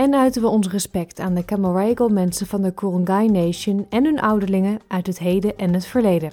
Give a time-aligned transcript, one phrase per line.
[0.00, 4.20] en uiten we ons respect aan de Camaragal mensen van de Kurungay Nation en hun
[4.20, 6.30] ouderlingen uit het heden en het verleden.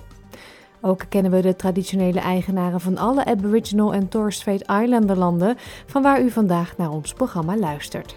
[0.81, 6.01] Ook kennen we de traditionele eigenaren van alle Aboriginal en Torres Strait Islander landen, van
[6.01, 8.15] waar u vandaag naar ons programma luistert.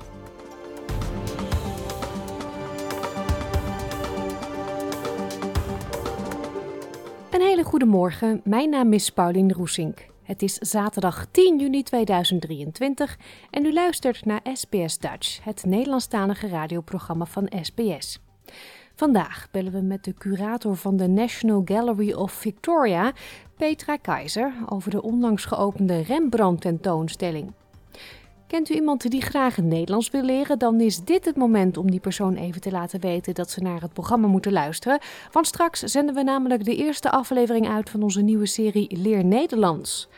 [7.30, 10.09] Een hele goede morgen, mijn naam is Pauline Roesink.
[10.30, 13.18] Het is zaterdag 10 juni 2023
[13.50, 18.20] en u luistert naar SBS Dutch, het Nederlandstalige radioprogramma van SBS.
[18.94, 23.12] Vandaag bellen we met de curator van de National Gallery of Victoria,
[23.56, 27.52] Petra Keizer, over de onlangs geopende Rembrandt-tentoonstelling.
[28.50, 30.58] Kent u iemand die graag Nederlands wil leren?
[30.58, 33.80] Dan is dit het moment om die persoon even te laten weten dat ze naar
[33.80, 34.98] het programma moeten luisteren.
[35.32, 40.08] Want straks zenden we namelijk de eerste aflevering uit van onze nieuwe serie Leer Nederlands.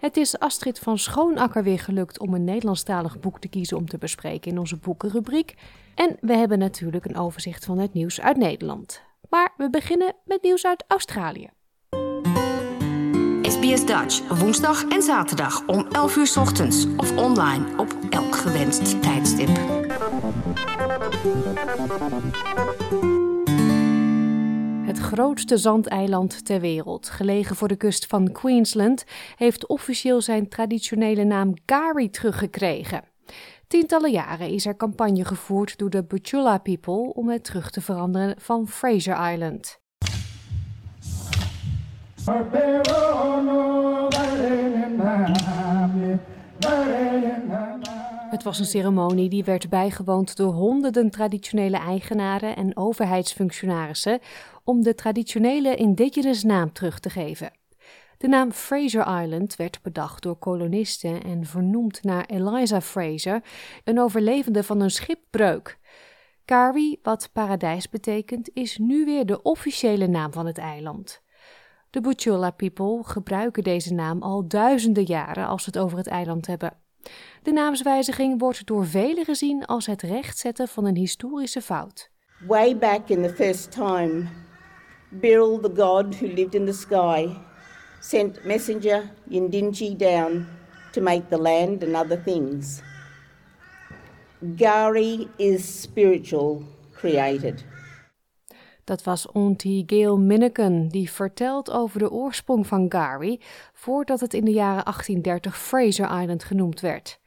[0.00, 3.98] Het is Astrid van Schoonakker weer gelukt om een Nederlandstalig boek te kiezen om te
[3.98, 5.54] bespreken in onze boekenrubriek.
[5.94, 9.02] En we hebben natuurlijk een overzicht van het nieuws uit Nederland.
[9.28, 11.55] Maar we beginnen met nieuws uit Australië.
[13.66, 19.48] SBS Dutch, woensdag en zaterdag om 11 uur ochtends of online op elk gewenst tijdstip.
[24.86, 29.04] Het grootste zandeiland ter wereld, gelegen voor de kust van Queensland,
[29.36, 33.04] heeft officieel zijn traditionele naam Gari teruggekregen.
[33.66, 38.34] Tientallen jaren is er campagne gevoerd door de Butchulla people om het terug te veranderen
[38.38, 39.84] van Fraser Island.
[48.30, 54.18] Het was een ceremonie die werd bijgewoond door honderden traditionele eigenaren en overheidsfunctionarissen
[54.64, 57.50] om de traditionele indigenous naam terug te geven.
[58.18, 63.42] De naam Fraser Island werd bedacht door kolonisten en vernoemd naar Eliza Fraser,
[63.84, 65.78] een overlevende van een schipbreuk.
[66.44, 71.24] Kari, wat paradijs betekent, is nu weer de officiële naam van het eiland.
[71.96, 76.46] De Butchulla people gebruiken deze naam al duizenden jaren als ze het over het eiland
[76.46, 76.72] hebben.
[77.42, 82.10] De naamswijziging wordt door velen gezien als het rechtzetten van een historische fout.
[82.46, 84.28] Way back in the first time,
[85.08, 87.36] Biril, the god who lived in the sky,
[88.00, 90.46] sent messenger Yindinji down
[90.92, 92.82] to make the land and other things.
[94.56, 97.64] Gari is spiritual, created.
[98.86, 103.40] Dat was Auntie Gail Minneken, die vertelt over de oorsprong van Gari
[103.72, 107.20] voordat het in de jaren 1830 Fraser Island genoemd werd.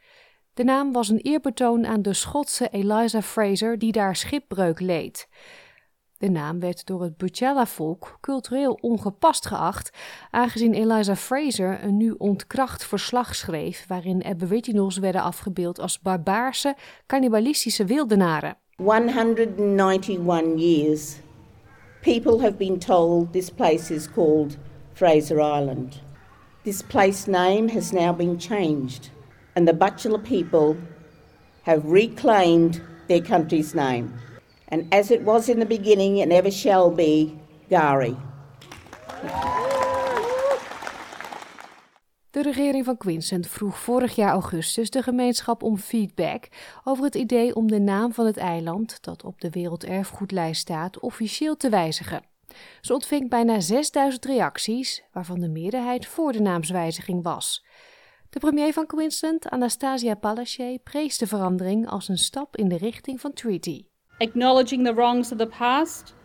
[0.53, 5.28] De naam was een eerbetoon aan de Schotse Eliza Fraser die daar schipbreuk leed.
[6.18, 9.98] De naam werd door het Butchella-volk cultureel ongepast geacht,
[10.31, 16.75] aangezien Eliza Fraser een nu ontkracht verslag schreef waarin Aboriginals werden afgebeeld als barbaarse,
[17.06, 18.58] cannibalistische wildenaren.
[18.75, 21.16] 191 years,
[22.02, 24.58] people have been told this place is called
[24.94, 26.00] Fraser Island.
[26.64, 29.10] This place name has now been changed,
[29.56, 30.78] and the Butchulla people
[31.64, 34.14] have reclaimed their country's name.
[34.68, 37.38] And as it was in the beginning and ever shall be,
[37.70, 38.18] Gari.
[42.32, 46.48] De regering van Queensland vroeg vorig jaar augustus de gemeenschap om feedback
[46.84, 51.58] over het idee om de naam van het eiland, dat op de werelderfgoedlijst staat, officieel
[51.58, 52.24] te wijzigen.
[52.82, 57.66] Ze ontving bijna 6000 reacties, waarvan de meerderheid voor de naamswijziging was.
[58.30, 63.22] De premier van Queensland, Anastasia Palaszczuk, prees de verandering als een stap in de richting
[63.22, 63.86] van treaty.
[64.18, 66.16] Acknowledging the wrongs of the past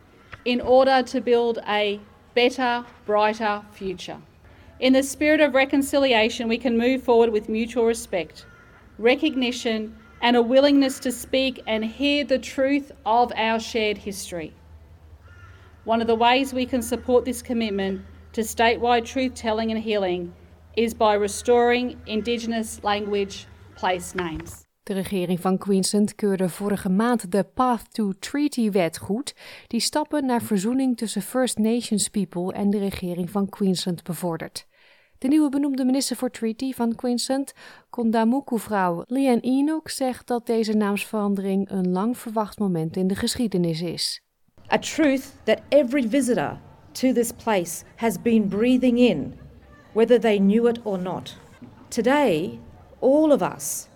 [0.43, 1.99] in order to build a
[2.33, 4.19] better, brighter future.
[4.81, 8.45] In the spirit of reconciliation, we can move forward with mutual respect,
[8.99, 14.53] recognition, and a willingness to speak and hear the truth of our shared history.
[15.85, 20.35] One of the ways we can support this commitment to statewide truth telling and healing
[20.77, 24.64] is by restoring Indigenous language place names.
[24.85, 29.35] De regering van Queensland keurde vorige maand de Path to Treaty-wet goed,
[29.67, 34.67] die stappen naar verzoening tussen First Nations people en de regering van Queensland bevordert.
[35.19, 37.53] De nieuwe benoemde minister voor Treaty van Queensland,
[37.91, 44.21] Kondamuku-vrouw Leanne Enoch, zegt dat deze naamsverandering een lang verwacht moment in de geschiedenis is.
[44.73, 46.59] a truth that every visitor
[46.93, 49.35] to this place has been breathing in,
[49.93, 51.37] whether they knew it or not.
[51.89, 52.61] Today,
[52.99, 53.89] all of us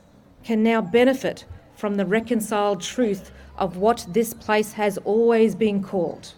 [0.48, 1.44] can now benefit
[1.76, 6.32] from the reconciled truth of what this place has always been called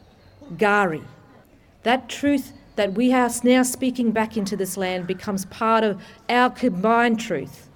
[0.57, 1.05] Gari.
[1.85, 6.51] That truth that we are now speaking back into this land becomes part of our
[6.51, 7.69] combined truth.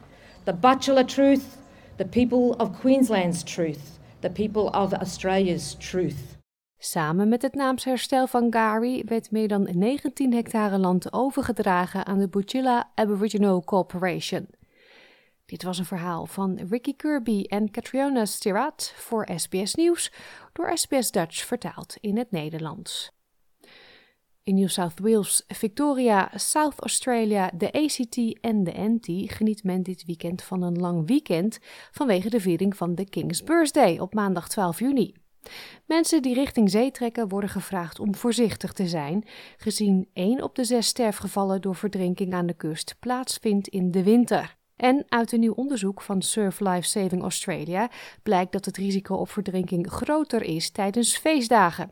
[0.45, 1.57] The Bachelor truth,
[1.99, 6.37] the people of Queensland's truth, the people of Australia's truth.
[6.79, 12.29] Samen met het naamsherstel van Gari werd meer dan 19 hectare land overgedragen aan de
[12.29, 14.47] Butchilla Aboriginal Corporation.
[15.55, 20.13] Dit was een verhaal van Ricky Kirby en Catriona Stirat voor SBS Nieuws,
[20.53, 23.11] door SBS Dutch vertaald in het Nederlands.
[24.43, 30.05] In New South Wales, Victoria, South Australia, de ACT en de NT geniet men dit
[30.05, 31.59] weekend van een lang weekend
[31.91, 35.15] vanwege de viering van de King's Birthday op maandag 12 juni.
[35.87, 39.25] Mensen die richting zee trekken worden gevraagd om voorzichtig te zijn,
[39.57, 44.63] gezien 1 op de 6 sterfgevallen door verdrinking aan de kust plaatsvindt in de winter.
[44.77, 47.89] En uit een nieuw onderzoek van Surf Life Saving Australia
[48.23, 51.91] blijkt dat het risico op verdrinking groter is tijdens feestdagen.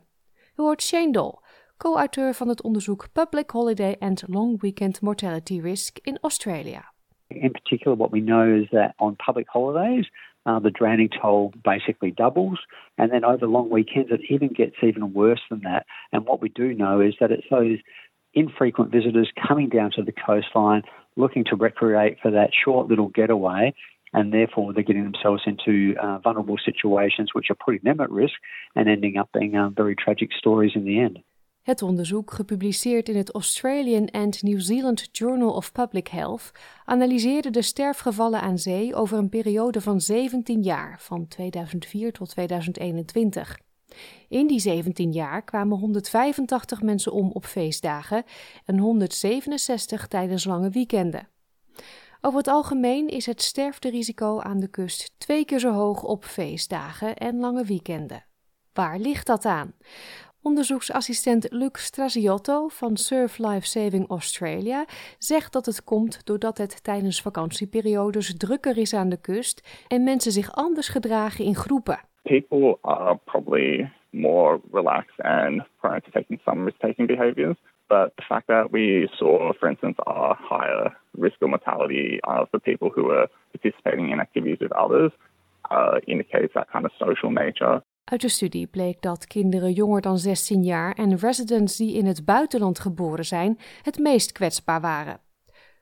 [0.55, 1.33] U hoort Shane Doll,
[1.77, 6.91] co-auteur van het onderzoek Public Holiday and Long Weekend Mortality Risk in Australia.
[7.27, 10.11] In particular, what we know is that on public holidays,
[10.45, 12.65] uh, the drowning toll basically doubles.
[12.95, 15.85] And then over long weekends, it even gets even worse than that.
[16.09, 17.79] And what we do know is that it's those
[18.33, 20.81] infrequent visitors coming down to the coastline
[21.15, 23.73] looking to recreate for that short little getaway.
[24.11, 28.35] And therefore, they're getting themselves into uh, vulnerable situations which are putting them at risk
[28.75, 31.19] and ending up being um, very tragic stories in the end.
[31.63, 36.51] Het onderzoek, gepubliceerd in het Australian and New Zealand Journal of Public Health,
[36.85, 43.57] analyseerde de sterfgevallen aan zee over een periode van 17 jaar, van 2004 tot 2021.
[44.29, 48.23] In die 17 jaar kwamen 185 mensen om op feestdagen
[48.65, 51.27] en 167 tijdens lange weekenden.
[52.21, 57.15] Over het algemeen is het sterfterisico aan de kust twee keer zo hoog op feestdagen
[57.15, 58.25] en lange weekenden.
[58.73, 59.73] Waar ligt dat aan?
[60.41, 64.85] Onderzoeksassistent Luc Strasiotto van Surf Life Saving Australia
[65.17, 70.31] zegt dat het komt doordat het tijdens vakantieperiodes drukker is aan de kust en mensen
[70.31, 71.99] zich anders gedragen in groepen.
[72.27, 77.57] People are probably more relaxed and prone to taking some risk-taking behaviours.
[77.89, 82.59] But the fact that we saw, for instance, a higher risk of mortality uh, for
[82.59, 85.11] people who were participating in activities with others
[85.69, 87.83] uh, indicates that kind of social nature.
[88.03, 92.25] Uit de studie bleek dat kinderen jonger dan 16 jaar en residents die in het
[92.25, 95.19] buitenland geboren zijn het meest kwetsbaar waren.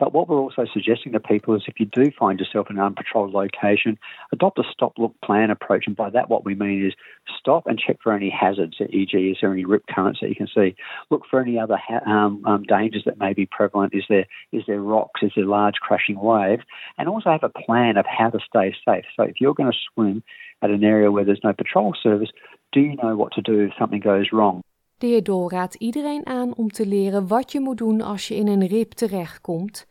[0.00, 2.94] But what we're also suggesting to people is if you do find yourself in an
[2.94, 3.98] unpatrolled location,
[4.32, 5.84] adopt a stop, look, plan approach.
[5.86, 6.94] And by that, what we mean is
[7.38, 10.48] stop and check for any hazards, e.g., is there any rip currents that you can
[10.48, 10.74] see?
[11.10, 13.94] Look for any other ha- um, um, dangers that may be prevalent.
[13.94, 15.22] Is there is there rocks?
[15.22, 16.62] Is there large crashing waves?
[16.96, 19.04] And also have a plan of how to stay safe.
[19.14, 20.22] So if you're going to swim
[20.62, 22.30] at an area where there's no patrol service,
[22.72, 24.62] do you know what to do if something goes wrong?
[25.00, 28.34] De heer Dol raadt iedereen aan om te leren wat je moet doen als je
[28.34, 29.86] in een rip terechtkomt.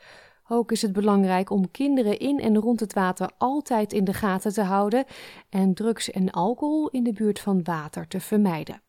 [0.48, 4.54] Ook is het belangrijk om kinderen in en rond het water altijd in de gaten
[4.54, 5.06] te houden
[5.50, 8.82] en drugs en alcohol in de buurt van water te vermijden.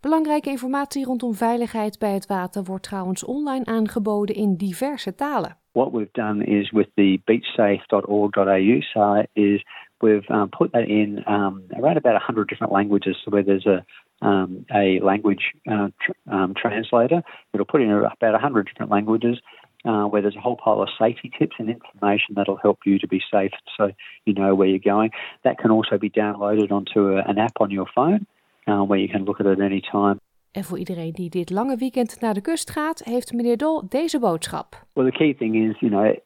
[0.00, 5.56] Belangrijke informatie rondom veiligheid bij het water wordt trouwens online aangeboden in diverse talen.
[5.72, 9.64] What we've done is with the beachsafe.org.au site is
[9.98, 13.84] we've um, put that in um, around about 100 different languages so where there's a
[14.22, 17.22] um, a language uh, tr- um, translator.
[17.52, 19.38] It'll put in about 100 different languages,
[19.84, 23.08] uh, where there's a whole pile of safety tips and information that'll help you to
[23.08, 23.92] be safe so
[24.24, 25.10] you know where you're going.
[25.44, 28.26] That can also be downloaded onto a, an app on your phone
[28.66, 30.20] uh, where you can look at it any time.
[30.52, 34.18] En voor iedereen die dit lange weekend naar de kust gaat, heeft meneer Dol deze
[34.18, 34.84] boodschap.
[34.92, 36.16] Well, the key thing is, you know,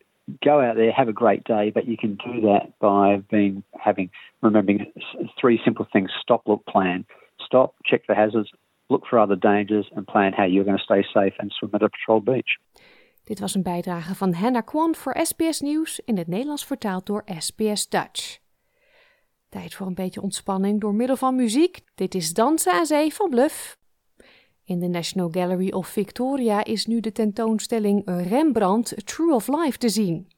[0.41, 4.11] go out there, have a great day, but you can do that by being having
[4.39, 4.93] remembering
[5.35, 7.05] three simple things: stop, look, plan.
[7.53, 8.51] Stop, check the hazards,
[8.89, 11.83] look for other dangers, and plan how you're going to stay safe and swim at
[11.83, 12.59] a patrol beach.
[13.25, 17.23] Dit was een bijdrage van Hannah Kwon voor SBS Nieuws in het Nederlands vertaald door
[17.39, 18.39] SBS Dutch.
[19.49, 21.81] Tijd voor een beetje ontspanning door middel van muziek.
[21.95, 23.82] Dit is Dansen aan Zee van Bluff.
[24.65, 29.89] In de National Gallery of Victoria is nu de tentoonstelling Rembrandt True of Life te
[29.89, 30.29] zien.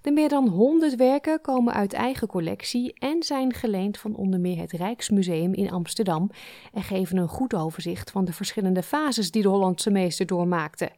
[0.00, 4.58] De meer dan 100 werken komen uit eigen collectie en zijn geleend van onder meer
[4.58, 6.30] het Rijksmuseum in Amsterdam
[6.72, 10.90] en geven een goed overzicht van de verschillende fases die de Hollandse meester doormaakte.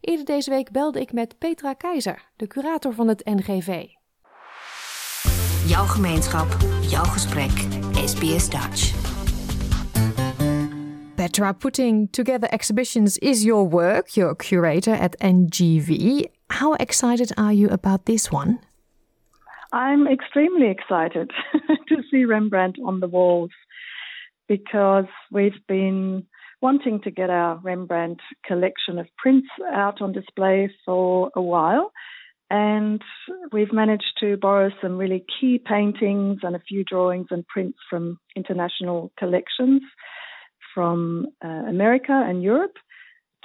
[0.00, 3.86] Eerder deze week belde ik met Petra Keizer, de curator van het NGV.
[5.66, 7.66] Jouw gemeenschap, jouw gesprek,
[8.04, 9.11] SBS Dutch.
[11.22, 14.16] Petra, putting together exhibitions is your work.
[14.16, 16.24] You're a curator at NGV.
[16.50, 18.58] How excited are you about this one?
[19.72, 21.30] I'm extremely excited
[21.88, 23.52] to see Rembrandt on the walls
[24.48, 26.26] because we've been
[26.60, 31.92] wanting to get our Rembrandt collection of prints out on display for a while.
[32.50, 33.00] And
[33.52, 38.18] we've managed to borrow some really key paintings and a few drawings and prints from
[38.34, 39.82] international collections
[40.74, 42.74] from uh, America and Europe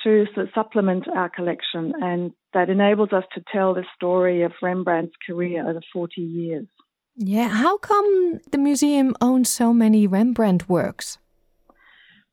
[0.04, 1.94] to supplement our collection.
[2.02, 6.68] And that enables us to tell the story of Rembrandt's career over 40 years.
[7.16, 11.18] Yeah, how come the museum owns so many Rembrandt works?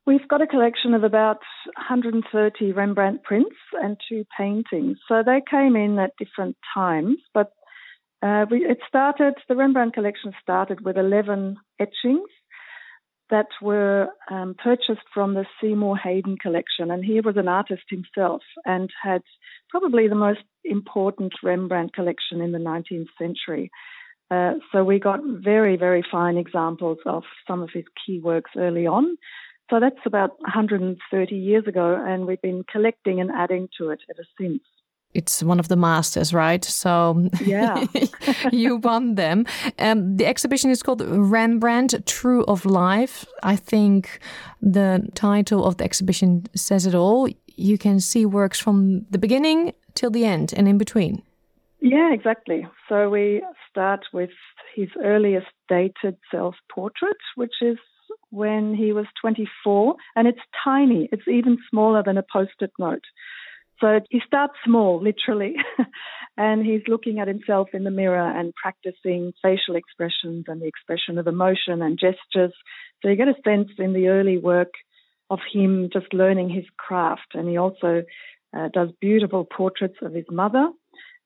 [0.05, 1.39] We've got a collection of about
[1.77, 4.99] 130 Rembrandt prints and two paintings.
[5.07, 7.51] So they came in at different times, but
[8.21, 12.29] uh, we, it started, the Rembrandt collection started with 11 etchings
[13.29, 16.91] that were um, purchased from the Seymour Hayden collection.
[16.91, 19.21] And he was an artist himself and had
[19.69, 23.71] probably the most important Rembrandt collection in the 19th century.
[24.31, 28.87] Uh, so we got very, very fine examples of some of his key works early
[28.87, 29.17] on.
[29.69, 34.25] So that's about 130 years ago, and we've been collecting and adding to it ever
[34.39, 34.61] since.
[35.15, 36.63] It's one of the masters, right?
[36.63, 37.85] So yeah,
[38.51, 39.45] you won them.
[39.79, 43.25] Um, the exhibition is called Rembrandt: True of Life.
[43.43, 44.19] I think
[44.61, 47.29] the title of the exhibition says it all.
[47.55, 51.23] You can see works from the beginning till the end, and in between.
[51.79, 52.67] Yeah, exactly.
[52.89, 54.31] So we start with
[54.75, 57.77] his earliest dated self-portrait, which is
[58.31, 61.07] when he was 24, and it's tiny.
[61.11, 63.03] It's even smaller than a post it note.
[63.79, 65.55] So he starts small, literally,
[66.37, 71.17] and he's looking at himself in the mirror and practicing facial expressions and the expression
[71.17, 72.53] of emotion and gestures.
[73.01, 74.71] So you get a sense in the early work
[75.29, 77.33] of him just learning his craft.
[77.33, 78.03] And he also
[78.55, 80.69] uh, does beautiful portraits of his mother,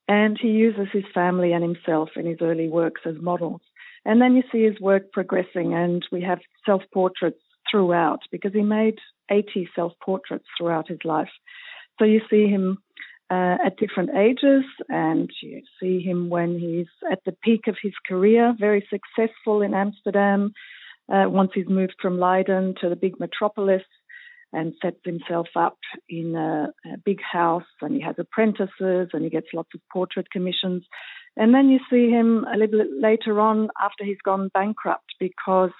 [0.08, 3.62] and he uses his family and himself in his early works as models.
[4.06, 7.40] And then you see his work progressing, and we have self portraits
[7.70, 8.96] throughout because he made
[9.30, 11.30] 80 self portraits throughout his life.
[12.00, 12.80] So you see him
[13.30, 17.94] uh, at different ages, and you see him when he's at the peak of his
[18.08, 20.54] career, very successful in Amsterdam.
[21.12, 23.84] Uh, once he's moved from Leiden to the big metropolis
[24.52, 25.78] and sets himself up
[26.08, 30.32] in a, a big house, and he has apprentices, and he gets lots of portrait
[30.32, 30.84] commissions.
[31.38, 35.72] And then you see him a little bit later on after he's gone bankrupt because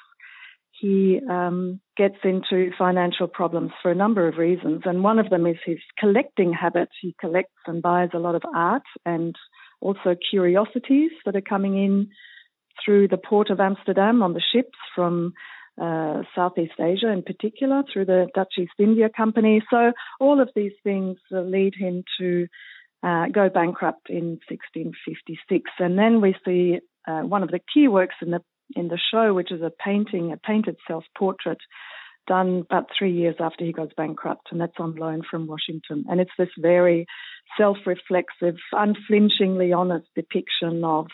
[0.80, 4.84] he um, gets into financial problems for a number of reasons.
[4.86, 6.90] And one of them is his collecting habit.
[7.02, 9.36] He collects and buys a lot of art and
[9.82, 12.10] also curiosities that are coming in
[12.84, 15.34] through the port of Amsterdam on the ships from
[15.82, 19.62] uh, Southeast Asia in particular, through the Dutch East India Company.
[19.70, 22.48] So all of these things lead him to
[23.04, 25.72] uh, go bankrupt in 1656.
[25.80, 28.42] And then we see uh, one of the key works in the
[28.76, 31.60] in the show, which is a painting, a painted self portrait
[32.28, 36.06] done about three years after he goes bankrupt, and that's on loan from Washington.
[36.08, 37.06] And it's this very
[37.58, 41.08] self reflexive, unflinchingly honest depiction of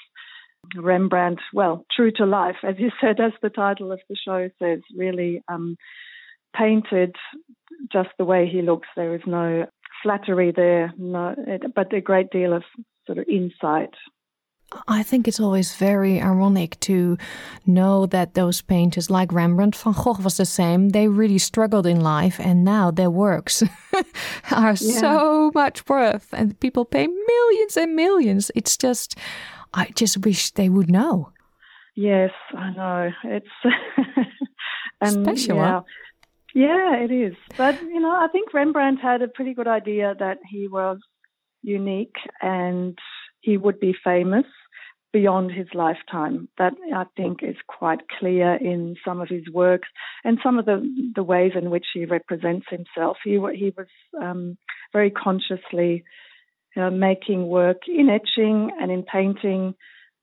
[0.75, 4.79] Rembrandt, well, true to life, as you said, as the title of the show says,
[4.95, 5.77] really um,
[6.55, 7.15] painted
[7.91, 8.87] just the way he looks.
[8.95, 9.67] There is no
[10.01, 11.35] flattery there, no,
[11.75, 12.63] but a great deal of
[13.05, 13.93] sort of insight
[14.87, 17.17] I think it's always very ironic to
[17.65, 20.89] know that those painters, like Rembrandt, Van Gogh was the same.
[20.89, 23.63] They really struggled in life, and now their works
[24.51, 24.99] are yeah.
[24.99, 28.51] so much worth, and people pay millions and millions.
[28.55, 29.17] It's just,
[29.73, 31.31] I just wish they would know.
[31.95, 33.11] Yes, I know.
[33.23, 33.47] It's
[35.13, 35.57] special.
[35.57, 35.81] Yeah.
[36.53, 37.35] yeah, it is.
[37.57, 40.97] But you know, I think Rembrandt had a pretty good idea that he was
[41.61, 42.97] unique and
[43.45, 44.45] he would be famous
[45.13, 46.49] beyond his lifetime.
[46.57, 49.87] That I think is quite clear in some of his works
[50.23, 50.77] and some of the
[51.15, 53.17] the ways in which he represents himself.
[53.23, 53.87] He he was
[54.21, 54.57] um,
[54.91, 56.03] very consciously
[56.75, 59.75] uh, making work in etching and in painting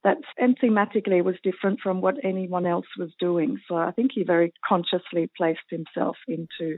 [0.05, 3.61] that and thematically was different from what anyone else was doing.
[3.69, 6.77] So I think he very consciously placed himself into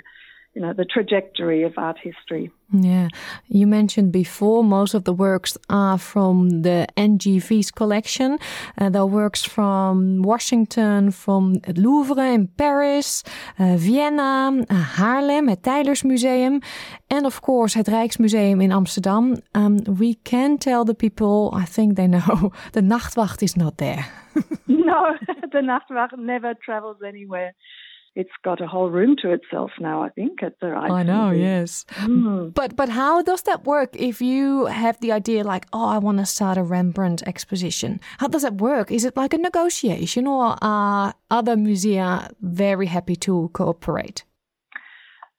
[0.55, 2.51] you know the trajectory of art history.
[2.73, 3.09] Yeah,
[3.49, 8.39] you mentioned before most of the works are from the NGV's collection.
[8.79, 13.23] Uh, there are works from Washington, from het Louvre in Paris,
[13.59, 16.61] uh, Vienna, uh, Haarlem, het Tijlersmuseum,
[17.09, 19.37] and of course het Rijksmuseum in Amsterdam.
[19.53, 24.07] Um, we can tell the people, I think they know, the Nachtwacht is not there.
[24.67, 25.17] no,
[25.53, 27.55] the Nachtwacht never travels anywhere
[28.17, 30.03] it's got a whole room to itself now.
[30.03, 30.91] I think at the right.
[30.91, 31.85] I know, yes.
[32.01, 32.55] Mm.
[32.55, 33.97] But but how does that work?
[33.97, 38.29] If you have the idea, like, oh, I want to start a Rembrandt exposition, how
[38.29, 38.91] does that work?
[38.91, 44.25] Is it like a negotiation, or are other musea very happy to cooperate?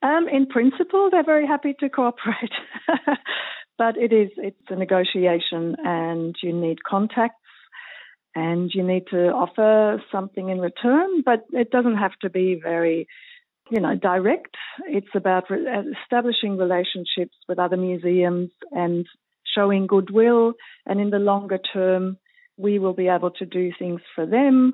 [0.01, 2.53] Um, in principle, they're very happy to cooperate.
[3.77, 7.44] but it is it's a negotiation and you need contacts
[8.35, 13.07] and you need to offer something in return, but it doesn't have to be very,
[13.71, 14.55] you know, direct.
[14.85, 15.65] It's about re-
[16.03, 19.05] establishing relationships with other museums and
[19.55, 20.53] showing goodwill.
[20.85, 22.17] And in the longer term,
[22.57, 24.73] we will be able to do things for them.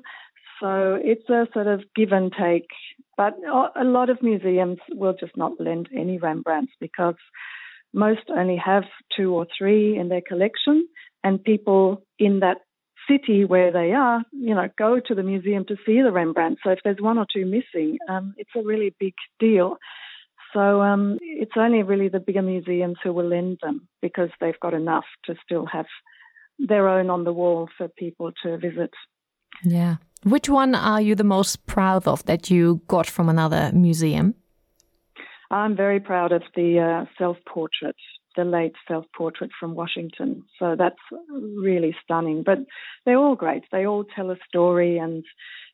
[0.60, 2.68] So it's a sort of give and take.
[3.16, 3.34] But
[3.76, 7.14] a lot of museums will just not lend any Rembrandts because
[7.94, 8.84] most only have
[9.16, 10.88] two or three in their collection,
[11.22, 12.58] and people in that
[13.08, 16.58] city where they are, you know, go to the museum to see the Rembrandt.
[16.64, 19.76] So if there's one or two missing, um, it's a really big deal.
[20.52, 24.74] So um, it's only really the bigger museums who will lend them because they've got
[24.74, 25.86] enough to still have
[26.58, 28.90] their own on the wall for people to visit.
[29.64, 29.96] Yeah.
[30.24, 34.34] Which one are you the most proud of that you got from another museum?
[35.50, 37.96] I'm very proud of the uh, self portrait
[38.36, 40.44] the late self portrait from Washington.
[40.58, 40.96] So that's
[41.30, 42.42] really stunning.
[42.44, 42.58] But
[43.04, 43.64] they're all great.
[43.72, 44.98] They all tell a story.
[44.98, 45.24] And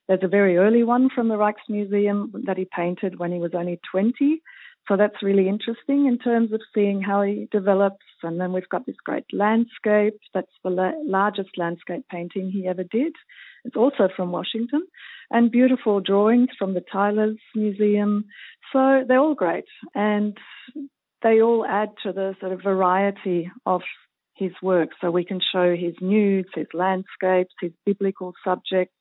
[0.09, 3.81] there's a very early one from the Rijksmuseum that he painted when he was only
[3.91, 4.43] 20.
[4.89, 8.07] So that's really interesting in terms of seeing how he develops.
[8.23, 10.19] And then we've got this great landscape.
[10.33, 13.13] That's the la- largest landscape painting he ever did.
[13.65, 14.87] It's also from Washington.
[15.31, 18.25] And beautiful drawings from the Tyler's Museum.
[18.73, 19.67] So they're all great.
[19.95, 20.39] And
[21.23, 23.83] they all add to the sort of variety of
[24.35, 24.91] his work.
[25.01, 28.95] So we can show his nudes, his landscapes, his biblical subjects,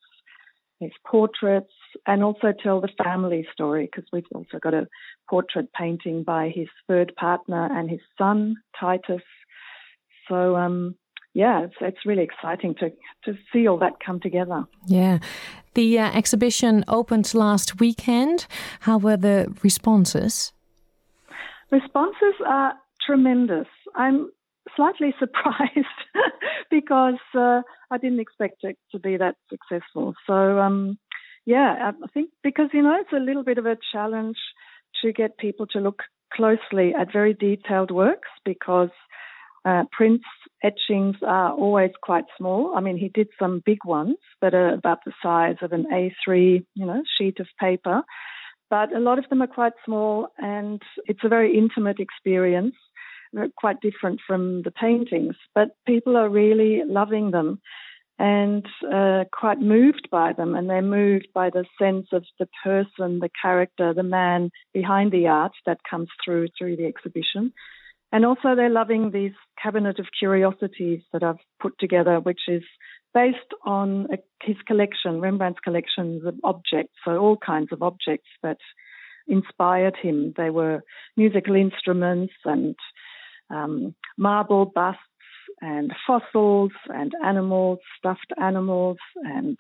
[0.80, 1.74] his portraits,
[2.06, 4.88] and also tell the family story because we've also got a
[5.30, 9.22] portrait painting by his third partner and his son, Titus.
[10.28, 10.96] So, um,
[11.34, 12.90] yeah, it's, it's really exciting to,
[13.26, 14.66] to see all that come together.
[14.88, 15.20] Yeah.
[15.76, 18.48] The uh, exhibition opened last weekend.
[18.82, 20.52] How were the responses?
[21.72, 22.74] Responses are
[23.06, 23.68] tremendous.
[23.96, 24.30] I'm
[24.76, 25.88] slightly surprised
[26.70, 30.14] because uh, I didn't expect it to be that successful.
[30.26, 30.98] So, um,
[31.46, 34.38] yeah, I think because, you know, it's a little bit of a challenge
[35.02, 36.04] to get people to look
[36.34, 38.90] closely at very detailed works because
[39.66, 39.84] uh,
[40.64, 42.74] etchings are always quite small.
[42.76, 46.66] I mean, he did some big ones that are about the size of an A3,
[46.74, 48.04] you know, sheet of paper
[48.70, 52.76] but a lot of them are quite small and it's a very intimate experience,
[53.56, 55.36] quite different from the paintings.
[55.54, 57.60] But people are really loving them
[58.20, 63.20] and uh, quite moved by them, and they're moved by the sense of the person,
[63.20, 67.54] the character, the man behind the art that comes through through the exhibition.
[68.12, 72.64] And also, they're loving these cabinet of curiosities that I've put together, which is
[73.14, 74.08] based on
[74.44, 78.58] his collection, Rembrandt's collections of objects, so all kinds of objects that
[79.28, 80.34] inspired him.
[80.38, 80.84] They were
[81.16, 82.76] musical instruments and
[83.50, 85.02] um, marble busts
[85.62, 89.58] and fossils and animals, stuffed animals, and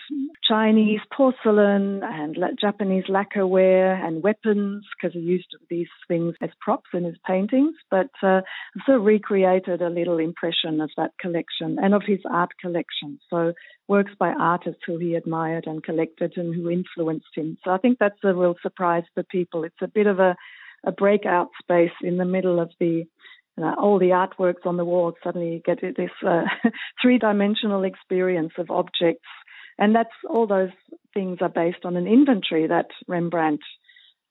[0.48, 7.04] Chinese porcelain and Japanese lacquerware and weapons because he used these things as props in
[7.04, 7.76] his paintings.
[7.90, 8.42] But uh,
[8.86, 13.20] of recreated a little impression of that collection and of his art collection.
[13.30, 13.54] So
[13.88, 17.58] works by artists who he admired and collected and who influenced him.
[17.64, 19.64] So I think that's a real surprise for people.
[19.64, 20.36] It's a bit of a
[20.86, 23.06] a breakout space in the middle of the
[23.62, 25.16] uh, all the artworks on the walls.
[25.24, 26.44] Suddenly, you get this uh,
[27.02, 29.28] three-dimensional experience of objects,
[29.78, 30.72] and that's all those
[31.14, 33.62] things are based on an inventory that Rembrandt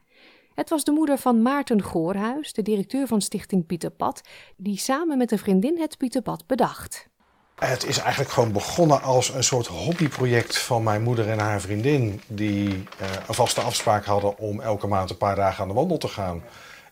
[0.54, 4.20] Het was de moeder van Maarten Goorhuis, de directeur van Stichting Pieterpad,
[4.56, 7.08] die samen met een vriendin het Pieterpad bedacht.
[7.54, 12.20] Het is eigenlijk gewoon begonnen als een soort hobbyproject van mijn moeder en haar vriendin.
[12.26, 15.98] Die uh, een vaste afspraak hadden om elke maand een paar dagen aan de wandel
[15.98, 16.42] te gaan.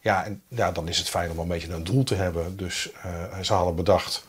[0.01, 2.57] Ja, en ja, dan is het fijn om een beetje een doel te hebben.
[2.57, 4.25] Dus uh, ze hadden bedacht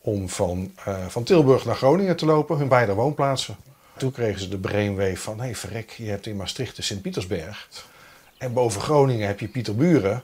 [0.00, 3.56] om van, uh, van Tilburg naar Groningen te lopen, hun beide woonplaatsen.
[3.96, 7.68] Toen kregen ze de brainwave van, hé hey, verrek, je hebt in Maastricht de Sint-Pietersberg.
[8.40, 10.22] En boven Groningen heb je Pieterburen.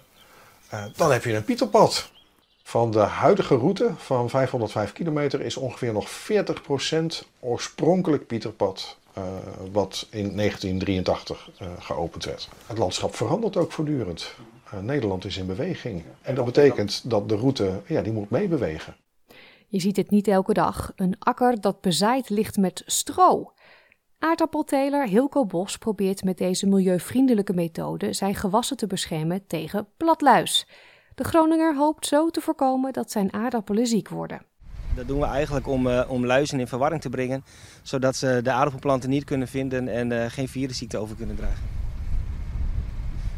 [0.75, 2.11] Uh, dan heb je een Pieterpad.
[2.63, 8.97] Van de huidige route van 505 kilometer is ongeveer nog 40% oorspronkelijk Pieterpad.
[9.19, 9.25] Uh,
[9.73, 12.49] wat in 1983 uh, geopend werd.
[12.67, 14.35] Het landschap verandert ook voortdurend.
[14.81, 16.03] Nederland is in beweging.
[16.23, 18.97] En dat betekent dat de route ja, die moet meebewegen.
[19.69, 20.93] Je ziet het niet elke dag.
[20.97, 23.53] Een akker dat bezaaid ligt met stro.
[24.27, 30.67] Aardappelteler Hilco Bos probeert met deze milieuvriendelijke methode zijn gewassen te beschermen tegen platluis.
[31.15, 34.43] De Groninger hoopt zo te voorkomen dat zijn aardappelen ziek worden.
[34.95, 37.45] Dat doen we eigenlijk om, uh, om luizen in verwarring te brengen,
[37.83, 41.86] zodat ze de aardappelplanten niet kunnen vinden en uh, geen virusziekte over kunnen dragen.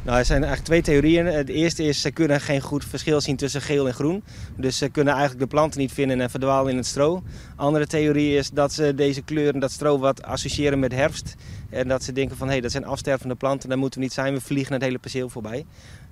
[0.09, 1.47] Nou, er zijn eigenlijk twee theorieën.
[1.47, 4.25] De eerste is, ze kunnen geen goed verschil zien tussen geel en groen.
[4.57, 7.23] Dus ze kunnen eigenlijk de planten niet vinden en verdwalen in het stro.
[7.57, 11.35] Andere theorie is dat ze deze kleuren, dat stro wat associëren met herfst.
[11.71, 14.15] En dat ze denken van, hé, hey, dat zijn afstervende planten, daar moeten we niet
[14.15, 14.35] zijn.
[14.35, 15.67] We vliegen het hele perceel voorbij.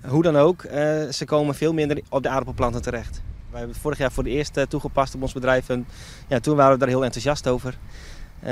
[0.07, 0.71] Hoe dan ook, uh,
[1.09, 3.21] ze komen veel minder op de aardappelplanten terecht.
[3.49, 5.69] Wij hebben het vorig jaar voor het eerst uh, toegepast op ons bedrijf.
[5.69, 5.87] En
[6.27, 7.77] ja, toen waren we daar heel enthousiast over.
[8.43, 8.49] Uh,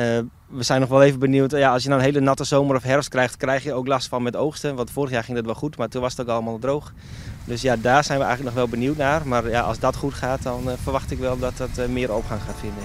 [0.47, 1.51] we zijn nog wel even benieuwd.
[1.51, 4.07] Ja, als je nou een hele natte zomer of herfst krijgt, krijg je ook last
[4.07, 4.75] van met oogsten.
[4.75, 6.93] Want vorig jaar ging dat wel goed, maar toen was het ook allemaal droog.
[7.45, 9.27] Dus ja, daar zijn we eigenlijk nog wel benieuwd naar.
[9.27, 12.13] Maar ja, als dat goed gaat, dan uh, verwacht ik wel dat dat uh, meer
[12.13, 12.83] opgang gaat vinden.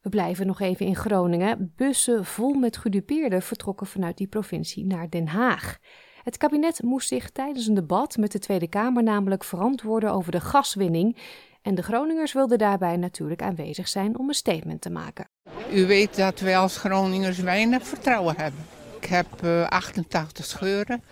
[0.00, 1.72] We blijven nog even in Groningen.
[1.76, 5.78] Bussen vol met gedupeerden vertrokken vanuit die provincie naar Den Haag.
[6.22, 10.40] Het kabinet moest zich tijdens een debat met de Tweede Kamer namelijk verantwoorden over de
[10.40, 11.16] gaswinning.
[11.62, 15.28] En de Groningers wilden daarbij natuurlijk aanwezig zijn om een statement te maken.
[15.72, 18.60] U weet dat wij als Groningers weinig vertrouwen hebben.
[19.00, 21.02] Ik heb uh, 88 scheuren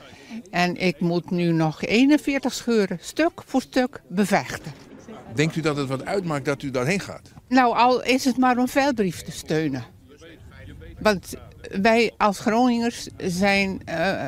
[0.50, 4.72] en ik moet nu nog 41 scheuren stuk voor stuk bevechten.
[5.34, 7.32] Denkt u dat het wat uitmaakt dat u daarheen gaat?
[7.48, 9.84] Nou, al is het maar om veldbrief te steunen.
[10.98, 11.34] Want
[11.80, 14.26] wij als Groningers zijn, uh,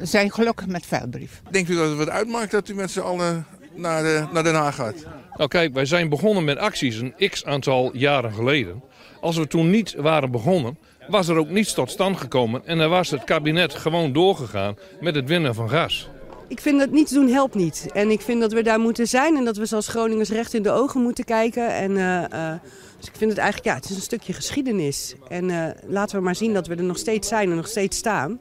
[0.00, 1.42] zijn gelukkig met veldbrief.
[1.50, 3.46] Denkt u dat het wat uitmaakt dat u met z'n allen
[3.78, 5.04] naar, de, naar Den Haag gaat?
[5.36, 8.82] Nou kijk, wij zijn begonnen met acties een x aantal jaren geleden.
[9.20, 12.62] Als we toen niet waren begonnen, was er ook niets tot stand gekomen.
[12.64, 16.08] En dan was het kabinet gewoon doorgegaan met het winnen van gas.
[16.48, 17.86] Ik vind dat niets doen helpt niet.
[17.92, 20.62] En ik vind dat we daar moeten zijn en dat we als Groningers recht in
[20.62, 21.74] de ogen moeten kijken.
[21.74, 22.52] En, uh, uh,
[22.98, 25.14] dus ik vind het eigenlijk, ja, het is een stukje geschiedenis.
[25.28, 27.96] En uh, laten we maar zien dat we er nog steeds zijn en nog steeds
[27.96, 28.40] staan.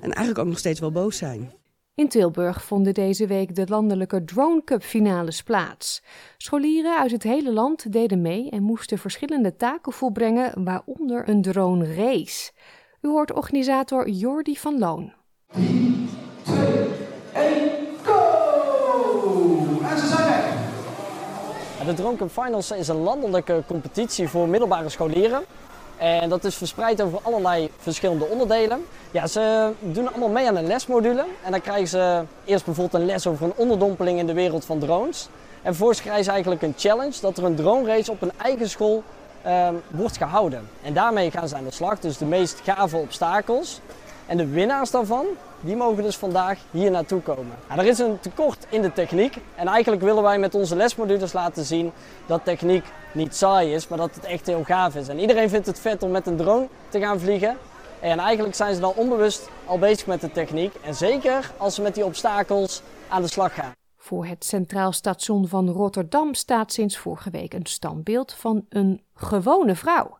[0.00, 1.52] En eigenlijk ook nog steeds wel boos zijn.
[1.96, 6.02] In Tilburg vonden deze week de landelijke Drone Cup finales plaats.
[6.36, 11.94] Scholieren uit het hele land deden mee en moesten verschillende taken volbrengen, waaronder een drone
[11.94, 12.52] race.
[13.00, 15.12] U hoort organisator Jordi van Loon.
[15.52, 16.08] 3,
[16.42, 16.56] 2,
[17.34, 17.70] 1,
[18.02, 19.80] go!
[19.90, 21.86] En ze zijn weg!
[21.86, 25.42] De Drone Cup Finals is een landelijke competitie voor middelbare scholieren.
[25.96, 28.84] En dat is verspreid over allerlei verschillende onderdelen.
[29.10, 31.24] Ja, ze doen allemaal mee aan een lesmodule.
[31.44, 34.78] En dan krijgen ze eerst bijvoorbeeld een les over een onderdompeling in de wereld van
[34.78, 35.28] drones.
[35.56, 38.68] En vervolgens krijgen ze eigenlijk een challenge dat er een drone race op een eigen
[38.68, 39.02] school
[39.46, 40.68] uh, wordt gehouden.
[40.82, 41.98] En daarmee gaan ze aan de slag.
[41.98, 43.80] Dus de meest gave obstakels.
[44.26, 45.26] En de winnaars daarvan,
[45.60, 47.56] die mogen dus vandaag hier naartoe komen.
[47.68, 51.32] Nou, er is een tekort in de techniek en eigenlijk willen wij met onze lesmodules
[51.32, 51.92] laten zien
[52.26, 55.08] dat techniek niet saai is, maar dat het echt heel gaaf is.
[55.08, 57.56] En iedereen vindt het vet om met een drone te gaan vliegen.
[58.00, 60.74] En eigenlijk zijn ze dan onbewust al bezig met de techniek.
[60.74, 63.72] En zeker als ze met die obstakels aan de slag gaan.
[63.96, 69.74] Voor het Centraal Station van Rotterdam staat sinds vorige week een standbeeld van een gewone
[69.74, 70.18] vrouw.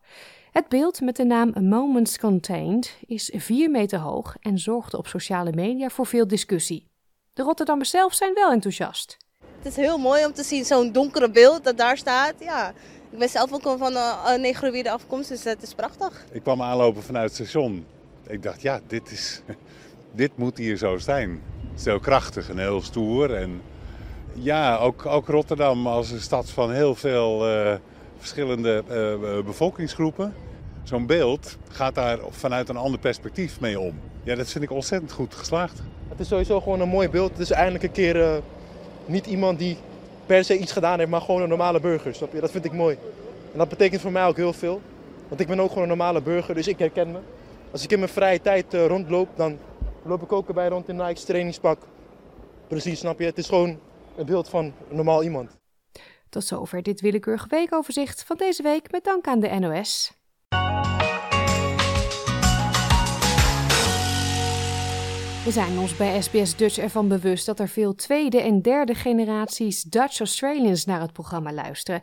[0.57, 5.53] Het beeld met de naam Moments Contained is 4 meter hoog en zorgde op sociale
[5.53, 6.87] media voor veel discussie.
[7.33, 9.16] De Rotterdammers zelf zijn wel enthousiast.
[9.57, 12.35] Het is heel mooi om te zien zo'n donkere beeld dat daar staat.
[12.38, 12.71] Ja,
[13.11, 16.25] ik ben zelf ook van een negroïde afkomst, dus het is prachtig.
[16.33, 17.87] Ik kwam aanlopen vanuit het station.
[18.27, 19.42] Ik dacht, ja, dit, is,
[20.23, 21.42] dit moet hier zo zijn.
[21.71, 23.35] Het is heel krachtig en heel stoer.
[23.35, 23.62] En
[24.33, 27.75] ja, ook, ook Rotterdam als een stad van heel veel uh,
[28.27, 30.35] verschillende uh, bevolkingsgroepen.
[30.83, 34.01] Zo'n beeld gaat daar vanuit een ander perspectief mee om.
[34.23, 35.83] Ja, dat vind ik ontzettend goed geslaagd.
[36.09, 37.31] Het is sowieso gewoon een mooi beeld.
[37.31, 38.37] Het is eindelijk een keer uh,
[39.07, 39.77] niet iemand die
[40.27, 42.15] per se iets gedaan heeft, maar gewoon een normale burger.
[42.15, 42.41] Snap je?
[42.41, 42.97] Dat vind ik mooi.
[43.53, 44.81] En dat betekent voor mij ook heel veel.
[45.29, 47.19] Want ik ben ook gewoon een normale burger, dus ik herken me.
[47.71, 49.59] Als ik in mijn vrije tijd rondloop, dan
[50.03, 51.79] loop ik ook erbij rond in Nike's trainingspak.
[52.69, 53.25] Precies, snap je?
[53.25, 53.79] Het is gewoon
[54.17, 55.51] een beeld van een normaal iemand.
[56.29, 60.12] Tot zover dit willekeurige weekoverzicht van deze week met dank aan de NOS.
[65.45, 69.83] We zijn ons bij SBS Dutch ervan bewust dat er veel tweede en derde generaties
[69.83, 72.01] Dutch Australians naar het programma luisteren.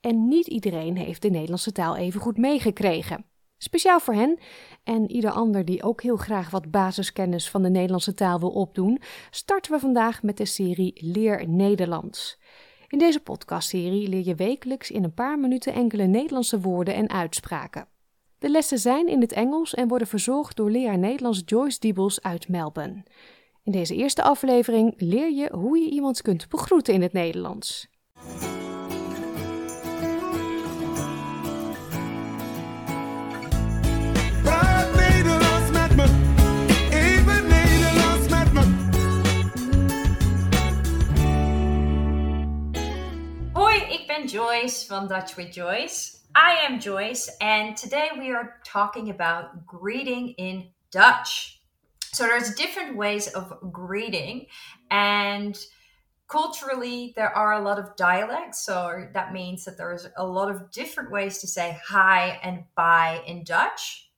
[0.00, 3.24] En niet iedereen heeft de Nederlandse taal even goed meegekregen.
[3.58, 4.38] Speciaal voor hen
[4.84, 9.00] en ieder ander die ook heel graag wat basiskennis van de Nederlandse taal wil opdoen,
[9.30, 12.38] starten we vandaag met de serie Leer Nederlands.
[12.88, 17.88] In deze podcastserie leer je wekelijks in een paar minuten enkele Nederlandse woorden en uitspraken.
[18.38, 22.48] De lessen zijn in het Engels en worden verzorgd door leraar Nederlands Joyce Diebels uit
[22.48, 23.02] Melbourne.
[23.62, 27.88] In deze eerste aflevering leer je hoe je iemand kunt begroeten in het Nederlands.
[44.16, 46.20] Hoi, Joyce from Dutch with Joyce.
[46.34, 51.60] I am Joyce, and today we are talking about greeting in Dutch.
[52.14, 54.46] So there's different ways of greeting,
[54.90, 55.58] and
[56.28, 58.64] culturally there are a lot of dialects.
[58.64, 63.20] So that means that there's a lot of different ways to say hi and bye
[63.26, 64.10] in Dutch.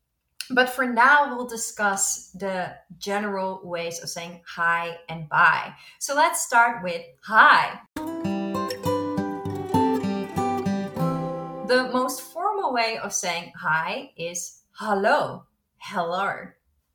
[0.51, 5.75] But for now, we'll discuss the general ways of saying hi and bye.
[5.99, 7.81] So let's start with hi.
[11.69, 15.45] The most formal way of saying hi is hello,
[15.77, 16.47] hello,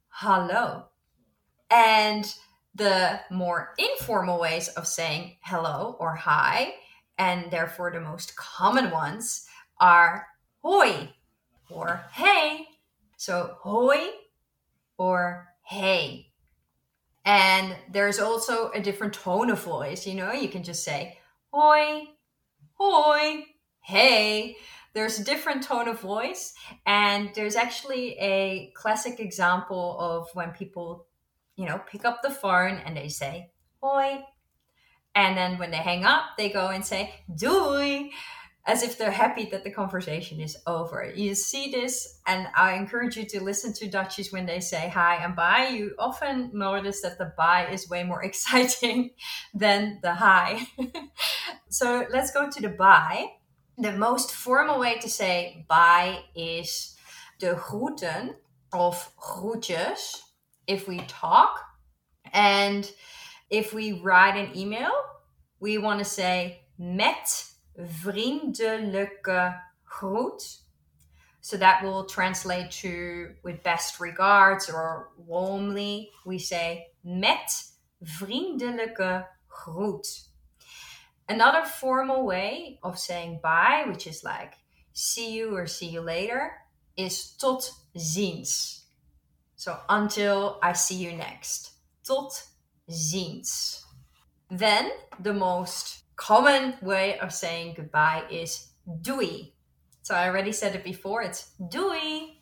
[0.09, 0.85] hello.
[1.69, 2.33] And
[2.73, 6.73] the more informal ways of saying hello or hi,
[7.19, 9.45] and therefore the most common ones,
[9.79, 10.25] are
[10.63, 11.07] hoi
[11.69, 12.65] or hey.
[13.15, 14.07] So hoi
[14.97, 16.31] or hey.
[17.25, 21.19] And there's also a different tone of voice, you know, you can just say
[21.51, 22.05] hoi,
[22.73, 23.45] hoi,
[23.83, 24.55] hey
[24.93, 26.53] there's a different tone of voice
[26.85, 31.05] and there's actually a classic example of when people
[31.55, 34.23] you know pick up the phone and they say hoi
[35.15, 38.09] and then when they hang up they go and say doei
[38.65, 41.11] as if they're happy that the conversation is over.
[41.13, 45.15] You see this, and I encourage you to listen to Dutchies when they say hi
[45.17, 45.67] and bye.
[45.67, 49.11] You often notice that the bye is way more exciting
[49.53, 50.65] than the hi.
[51.69, 53.27] so let's go to the bye.
[53.77, 56.95] The most formal way to say bye is
[57.39, 58.35] de groeten
[58.71, 60.21] of groetjes
[60.67, 61.59] if we talk.
[62.33, 62.89] And
[63.49, 64.91] if we write an email,
[65.59, 70.59] we want to say met vriendelijke groet.
[71.41, 76.11] So that will translate to with best regards or warmly.
[76.25, 77.49] We say met
[78.03, 80.07] vriendelijke groet.
[81.29, 84.53] Another formal way of saying bye, which is like
[84.93, 86.51] see you or see you later,
[86.97, 88.81] is tot ziens.
[89.55, 91.71] So until I see you next.
[92.03, 92.43] Tot
[92.89, 93.83] ziens.
[94.51, 98.67] Then the most common way of saying goodbye is
[99.01, 99.53] doei.
[100.01, 102.35] So I already said it before, it's doei.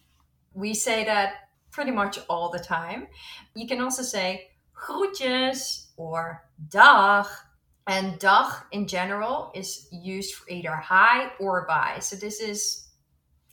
[0.53, 1.33] We say that
[1.71, 3.07] pretty much all the time.
[3.55, 7.27] You can also say groetjes or dag
[7.87, 11.97] and dag in general is used for either hi or bye.
[11.99, 12.87] So this is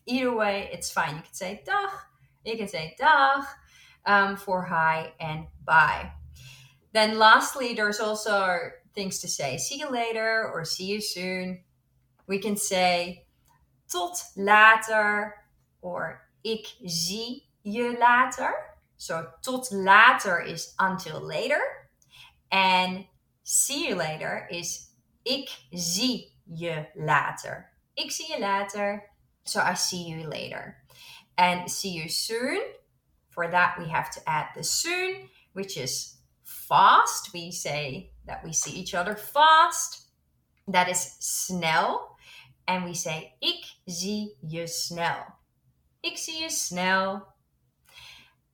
[0.06, 1.16] either way, it's fine.
[1.16, 1.90] You can say dag,
[2.44, 3.44] you can say dag.
[4.08, 6.10] um, for hi and bye.
[6.92, 8.58] Then, lastly, there's also
[8.94, 11.60] things to say see you later or see you soon.
[12.26, 13.26] We can say
[13.92, 15.34] tot later
[15.82, 18.54] or ik zie je later.
[18.96, 21.60] So, tot later is until later.
[22.50, 23.04] And
[23.48, 27.72] see you later is ik zie je later.
[27.94, 29.10] Ik zie je later.
[29.42, 30.82] So, I see you later.
[31.34, 32.60] And see you soon.
[33.30, 37.32] For that, we have to add the soon, which is fast.
[37.32, 40.10] We say that we see each other fast.
[40.66, 42.16] That is snel.
[42.66, 45.24] And we say ik zie je snel.
[46.00, 47.26] Ik zie je snel.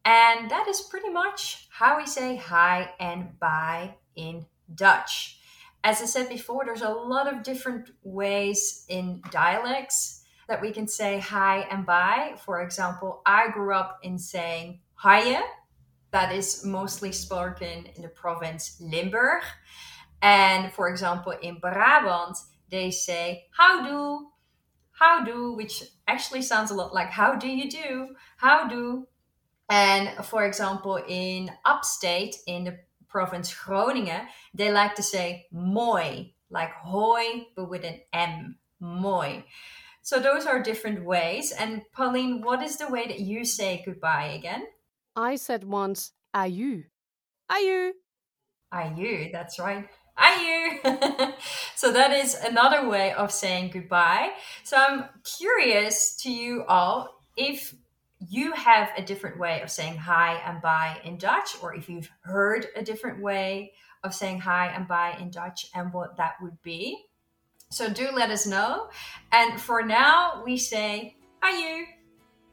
[0.03, 5.39] And that is pretty much how we say hi and bye in Dutch.
[5.83, 10.87] As I said before, there's a lot of different ways in dialects that we can
[10.87, 12.35] say hi and bye.
[12.45, 15.41] For example, I grew up in saying hiye.
[16.11, 19.43] That is mostly spoken in the province Limburg.
[20.23, 22.39] And for example, in Brabant,
[22.71, 24.29] they say how do,
[24.93, 29.07] how do, which actually sounds a lot like how do you do, how do.
[29.69, 32.79] And for example, in upstate, in the
[33.15, 39.45] province Groningen, they like to say mooi, like hoi, but with an M, mooi.
[40.03, 41.53] So those are different ways.
[41.53, 44.67] And Pauline, what is the way that you say goodbye again?
[45.15, 46.83] I said once, aju.
[47.49, 47.93] Aju.
[48.73, 49.89] Aju, that's right.
[50.19, 51.33] Aju.
[51.77, 54.31] so that is another way of saying goodbye.
[54.65, 55.05] So I'm
[55.39, 57.75] curious to you all if
[58.19, 62.11] you have a different way of saying hi and bye in Dutch, or if you've
[62.21, 63.73] heard a different way
[64.03, 67.05] of saying hi and bye in Dutch and what that would be.
[67.71, 68.89] So do let us know.
[69.33, 71.85] And for now, we say aju.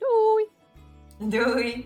[0.01, 1.29] Doei.
[1.29, 1.85] Doei.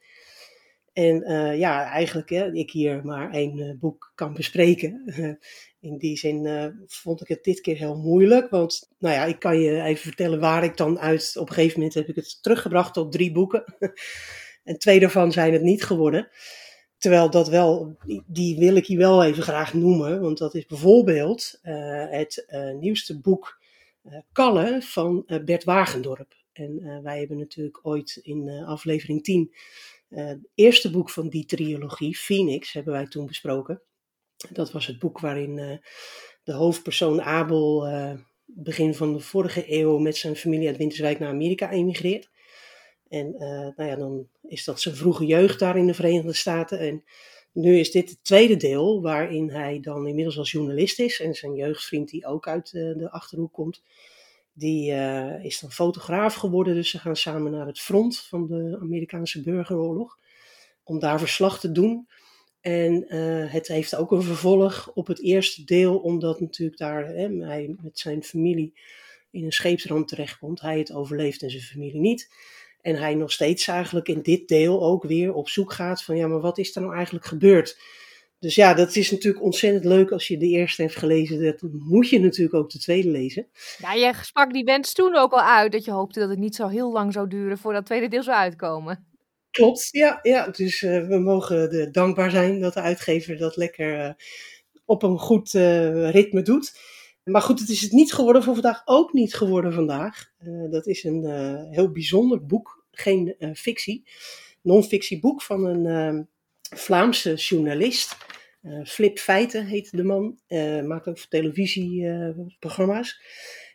[0.92, 5.02] En uh, ja, eigenlijk hè, ik hier maar één uh, boek kan bespreken.
[5.80, 8.50] in die zin vond ik het dit keer heel moeilijk.
[8.50, 11.32] Want nou ja, ik kan je even vertellen waar ik dan uit.
[11.36, 13.64] Op een gegeven moment heb ik het teruggebracht tot drie boeken.
[14.64, 16.28] en twee daarvan zijn het niet geworden.
[17.02, 20.20] Terwijl dat wel, die wil ik hier wel even graag noemen.
[20.20, 21.58] Want dat is bijvoorbeeld
[22.10, 22.46] het
[22.80, 23.60] nieuwste boek
[24.32, 26.34] Kalle van Bert Wagendorp.
[26.52, 29.54] En wij hebben natuurlijk ooit in aflevering 10
[30.12, 33.82] uh, het eerste boek van die trilogie, Phoenix, hebben wij toen besproken.
[34.50, 35.76] Dat was het boek waarin uh,
[36.42, 38.12] de hoofdpersoon Abel uh,
[38.44, 42.30] begin van de vorige eeuw met zijn familie uit Winterswijk naar Amerika emigreert.
[43.12, 43.34] En
[43.76, 46.78] nou ja, dan is dat zijn vroege jeugd daar in de Verenigde Staten.
[46.78, 47.04] En
[47.52, 51.54] nu is dit het tweede deel, waarin hij dan inmiddels als journalist is en zijn
[51.54, 53.82] jeugdvriend die ook uit de Achterhoek komt
[54.52, 58.78] die uh, is dan fotograaf geworden, dus ze gaan samen naar het front van de
[58.80, 60.18] Amerikaanse burgeroorlog.
[60.84, 62.08] Om daar verslag te doen.
[62.60, 63.06] En
[63.48, 67.98] het heeft ook een vervolg op het eerste deel, omdat natuurlijk daar hè, hij met
[67.98, 68.74] zijn familie
[69.30, 70.60] in een scheepsramp terechtkomt.
[70.60, 72.30] Hij het overleeft en zijn familie niet.
[72.82, 76.26] En hij nog steeds eigenlijk in dit deel ook weer op zoek gaat van ja,
[76.26, 77.78] maar wat is er nou eigenlijk gebeurd?
[78.38, 81.42] Dus ja, dat is natuurlijk ontzettend leuk als je de eerste hebt gelezen.
[81.42, 83.46] Dat moet je natuurlijk ook de tweede lezen.
[83.78, 86.54] Ja, je sprak die wens toen ook al uit dat je hoopte dat het niet
[86.54, 89.06] zo heel lang zou duren voordat het tweede deel zou uitkomen.
[89.50, 90.18] Klopt, ja.
[90.22, 90.48] ja.
[90.48, 94.12] Dus uh, we mogen de, dankbaar zijn dat de uitgever dat lekker uh,
[94.84, 96.72] op een goed uh, ritme doet.
[97.24, 100.32] Maar goed, het is het niet geworden voor vandaag, ook niet geworden vandaag.
[100.70, 101.26] dat is een
[101.70, 104.08] heel bijzonder boek, geen fictie.
[104.62, 106.28] Non-fictie boek van een
[106.74, 108.16] Vlaamse journalist
[108.84, 110.38] Flip Feiten heet de man,
[110.86, 113.20] maakt ook televisieprogramma's.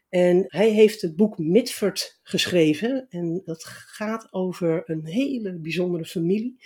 [0.09, 3.05] en hij heeft het boek Mitford geschreven.
[3.09, 6.59] En dat gaat over een hele bijzondere familie.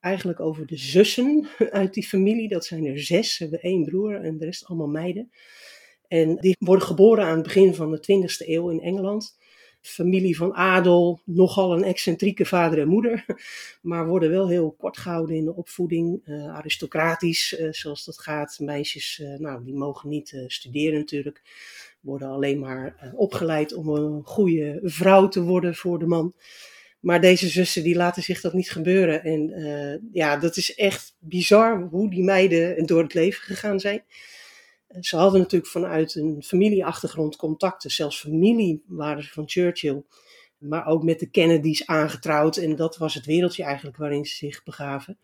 [0.00, 2.48] Eigenlijk over de zussen uit die familie.
[2.48, 3.34] Dat zijn er zes.
[3.34, 5.30] Ze hebben één broer en de rest allemaal meiden.
[6.08, 9.36] En die worden geboren aan het begin van de 20e eeuw in Engeland
[9.86, 13.24] familie van adel, nogal een excentrieke vader en moeder,
[13.82, 18.58] maar worden wel heel kort gehouden in de opvoeding, uh, aristocratisch uh, zoals dat gaat.
[18.60, 21.42] Meisjes, uh, nou, die mogen niet studeren natuurlijk,
[22.00, 26.34] worden alleen maar opgeleid om een goede vrouw te worden voor de man.
[27.00, 29.22] Maar deze zussen die laten zich dat niet gebeuren.
[29.24, 34.02] En ja, dat is echt bizar hoe die meiden door het leven gegaan zijn.
[35.00, 37.90] Ze hadden natuurlijk vanuit een familieachtergrond contacten.
[37.90, 40.02] Zelfs familie waren ze van Churchill.
[40.58, 42.56] Maar ook met de Kennedys aangetrouwd.
[42.56, 45.18] En dat was het wereldje eigenlijk waarin ze zich begaven.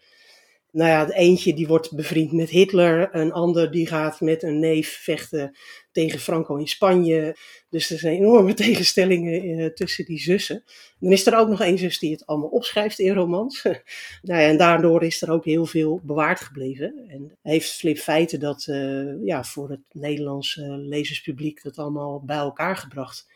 [0.73, 3.15] Nou ja, het eentje die wordt bevriend met Hitler.
[3.15, 5.57] Een ander die gaat met een neef vechten
[5.91, 7.37] tegen Franco in Spanje.
[7.69, 10.65] Dus er zijn enorme tegenstellingen uh, tussen die zussen.
[10.99, 13.63] Dan is er ook nog één zus die het allemaal opschrijft in romans.
[14.23, 17.05] nou ja, en daardoor is er ook heel veel bewaard gebleven.
[17.09, 22.77] En heeft Flip Feiten dat uh, ja, voor het Nederlandse lezerspubliek dat allemaal bij elkaar
[22.77, 23.27] gebracht.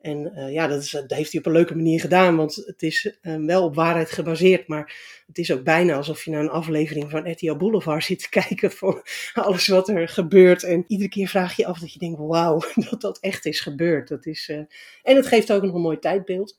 [0.00, 2.82] En uh, ja, dat, is, dat, heeft hij op een leuke manier gedaan, want het
[2.82, 4.96] is uh, wel op waarheid gebaseerd, maar
[5.26, 8.70] het is ook bijna alsof je naar een aflevering van RTL Boulevard zit te kijken
[8.70, 9.02] van
[9.34, 10.62] alles wat er gebeurt.
[10.62, 14.08] En iedere keer vraag je af dat je denkt, wauw, dat dat echt is gebeurd.
[14.08, 14.56] Dat is, uh,
[15.02, 16.58] en het geeft ook nog een mooi tijdbeeld.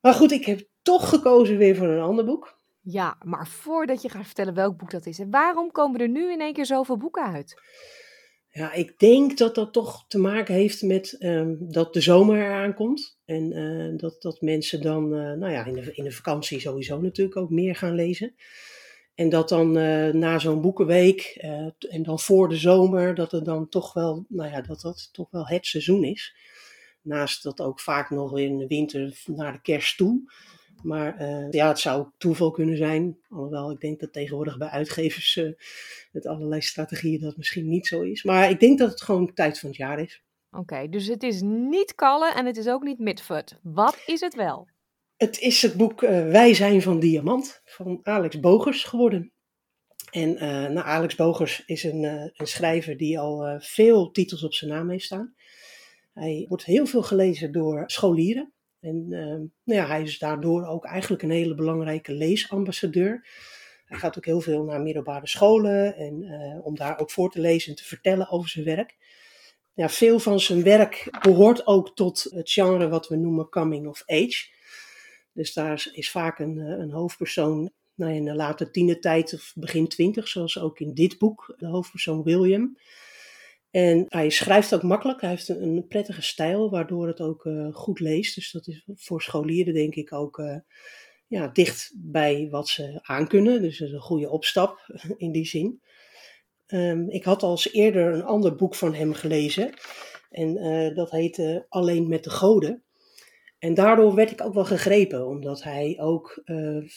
[0.00, 2.58] Maar goed, ik heb toch gekozen weer voor een ander boek.
[2.80, 6.32] Ja, maar voordat je gaat vertellen welk boek dat is, en waarom komen er nu
[6.32, 7.54] in één keer zoveel boeken uit?
[8.56, 12.74] Ja, ik denk dat dat toch te maken heeft met um, dat de zomer eraan
[12.74, 13.18] komt.
[13.24, 17.00] En uh, dat, dat mensen dan, uh, nou ja, in de, in de vakantie sowieso
[17.00, 18.34] natuurlijk ook meer gaan lezen.
[19.14, 21.20] En dat dan uh, na zo'n boekenweek
[21.88, 25.30] en dan voor de zomer, dat het dan toch wel, nou ja, dat dat toch
[25.30, 26.36] wel het seizoen is.
[27.02, 30.32] Naast dat ook vaak nog in de winter naar de kerst toe.
[30.84, 33.18] Maar uh, ja, het zou toeval kunnen zijn.
[33.28, 35.52] Alhoewel ik denk dat tegenwoordig bij uitgevers uh,
[36.12, 38.22] met allerlei strategieën dat misschien niet zo is.
[38.22, 40.22] Maar ik denk dat het gewoon tijd van het jaar is.
[40.50, 43.58] Oké, okay, dus het is niet Kalle en het is ook niet Mitford.
[43.62, 44.68] Wat is het wel?
[45.16, 49.32] Het is het boek uh, Wij zijn van Diamant van Alex Bogers geworden.
[50.10, 50.34] En
[50.72, 52.02] nou, Alex Bogers is een,
[52.34, 55.34] een schrijver die al veel titels op zijn naam heeft staan.
[56.12, 58.53] Hij wordt heel veel gelezen door scholieren.
[58.84, 59.18] En uh,
[59.64, 63.28] nou ja, hij is daardoor ook eigenlijk een hele belangrijke leesambassadeur.
[63.84, 67.40] Hij gaat ook heel veel naar middelbare scholen en uh, om daar ook voor te
[67.40, 68.96] lezen en te vertellen over zijn werk.
[69.74, 74.02] Ja, veel van zijn werk behoort ook tot het genre wat we noemen coming of
[74.06, 74.52] age.
[75.32, 79.88] Dus daar is vaak een, eh, een hoofdpersoon nou, in de late tienertijd of begin
[79.88, 82.78] twintig, zoals ook in dit boek, de hoofdpersoon William.
[83.74, 85.20] En hij schrijft ook makkelijk.
[85.20, 88.34] Hij heeft een, prettige stijl, waardoor het ook uh, goed leest.
[88.34, 90.56] Dus dat is voor scholieren denk ik ook uh,
[91.26, 93.62] ja, dicht bij wat ze aankunnen.
[93.62, 94.78] Dus dat is een goede opstap
[95.16, 95.80] in die zin.
[96.66, 99.70] Um, ik had al eerder een ander boek van hem gelezen.
[100.30, 102.82] En uh, dat heette Alleen met de Goden.
[103.58, 106.42] En daardoor werd ik ook wel gegrepen, omdat hij ook,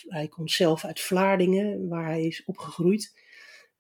[0.08, 3.27] hij komt zelf uit Vlaardingen, waar hij is opgegroeid.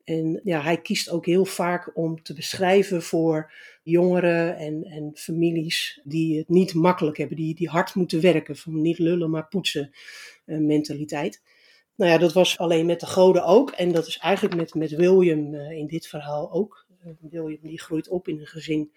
[0.07, 3.51] En ja, hij kiest ook heel vaak om te beschrijven voor
[3.83, 8.81] jongeren en, en families die het niet makkelijk hebben, die, die hard moeten werken, van
[8.81, 9.91] niet lullen maar poetsen
[10.45, 11.41] uh, mentaliteit.
[11.95, 13.71] Nou ja, dat was alleen met de goden ook.
[13.71, 16.85] En dat is eigenlijk met, met William uh, in dit verhaal ook.
[17.05, 18.91] Uh, William die groeit op in een gezin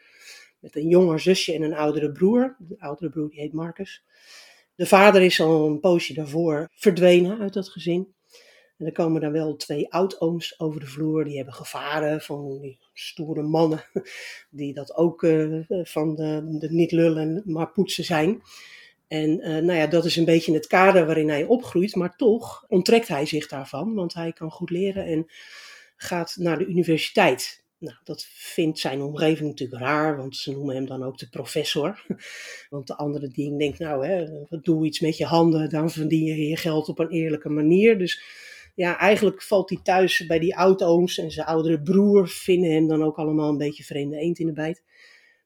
[0.59, 2.57] met een jonger zusje en een oudere broer.
[2.59, 4.05] De oudere broer die heet Marcus.
[4.75, 8.15] De vader is al een poosje daarvoor verdwenen uit dat gezin.
[8.81, 11.25] En er komen dan wel twee oud-ooms over de vloer.
[11.25, 13.85] Die hebben gevaren van die stoere mannen.
[14.51, 18.43] Die dat ook uh, van de, de, niet lullen, maar poetsen zijn.
[19.09, 21.95] En uh, nou ja, dat is een beetje het kader waarin hij opgroeit.
[21.95, 23.95] Maar toch onttrekt hij zich daarvan.
[23.95, 25.27] Want hij kan goed leren en
[25.97, 27.65] gaat naar de universiteit.
[27.79, 32.05] Nou, dat vindt zijn omgeving natuurlijk raar, want ze noemen hem dan ook de professor.
[32.71, 34.27] Want de andere die denkt, nou, hè,
[34.61, 37.99] doe iets met je handen, dan verdien je je geld op een eerlijke manier.
[37.99, 38.23] Dus
[38.81, 43.03] ja, eigenlijk valt hij thuis bij die oud-ooms en zijn oudere broer vinden hem dan
[43.03, 44.83] ook allemaal een beetje vreemde eend in de bijt.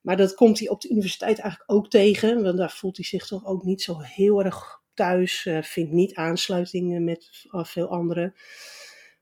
[0.01, 3.27] Maar dat komt hij op de universiteit eigenlijk ook tegen, want daar voelt hij zich
[3.27, 8.35] toch ook niet zo heel erg thuis, uh, vindt niet aansluiting met veel anderen.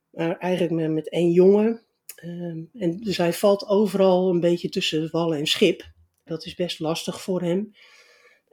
[0.10, 1.82] Maar eigenlijk met, met één jongen.
[2.24, 5.84] Uh, en dus hij valt overal een beetje tussen wal en schip.
[6.24, 7.74] Dat is best lastig voor hem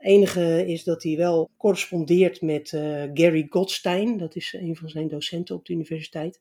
[0.01, 4.17] enige is dat hij wel correspondeert met uh, Gary Goldstein.
[4.17, 6.41] Dat is een van zijn docenten op de universiteit.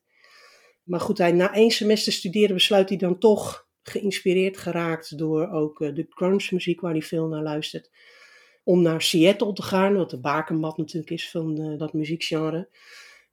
[0.82, 5.80] Maar goed, hij, na één semester studeren besluit hij dan toch, geïnspireerd geraakt door ook
[5.80, 7.90] eh, de grunge muziek waar hij veel naar luistert,
[8.64, 12.68] om naar Seattle te gaan, wat de bakermat natuurlijk is van eh, dat muziekgenre.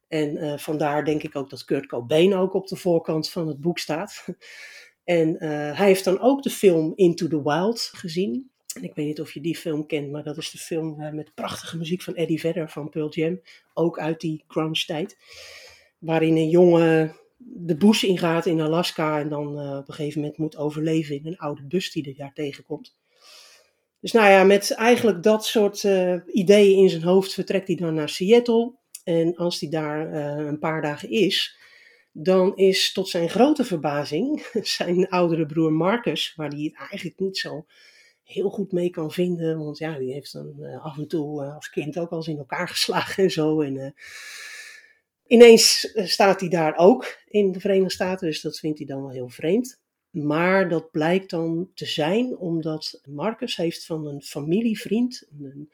[0.07, 3.61] En eh, vandaar denk ik ook dat Kurt Cobain ook op de voorkant van het
[3.61, 4.25] boek staat.
[5.03, 8.51] en eh, hij heeft dan ook de film Into the Wild gezien.
[8.77, 11.11] En ik weet niet of je die film kent, maar dat is de film eh,
[11.11, 13.41] met prachtige muziek van Eddie Vedder van Pearl Jam.
[13.73, 15.17] Ook uit die grunge tijd.
[15.97, 20.37] Waarin een jongen de bush ingaat in Alaska en dan eh, op een gegeven moment
[20.37, 22.95] moet overleven in een oude bus die hij daar tegenkomt.
[23.99, 27.93] Dus nou ja, met eigenlijk dat soort eh, ideeën in zijn hoofd vertrekt hij dan
[27.93, 28.73] naar Seattle.
[29.03, 30.13] En als hij daar
[30.47, 31.57] een paar dagen is,
[32.11, 37.37] dan is tot zijn grote verbazing zijn oudere broer Marcus, waar hij het eigenlijk niet
[37.37, 37.65] zo
[38.27, 39.57] heel goed mee kan vinden.
[39.57, 42.27] Want ja, die heeft dan eh, af en toe eh, als kind ook al eens
[42.27, 43.61] in elkaar geslagen en zo.
[43.61, 43.91] En eh,
[45.27, 49.11] ineens staat hij daar ook in de Verenigde Staten, dus dat vindt hij dan wel
[49.11, 49.79] heel vreemd.
[50.09, 55.71] Maar dat blijkt dan te zijn omdat Marcus heeft van een familievriend, een,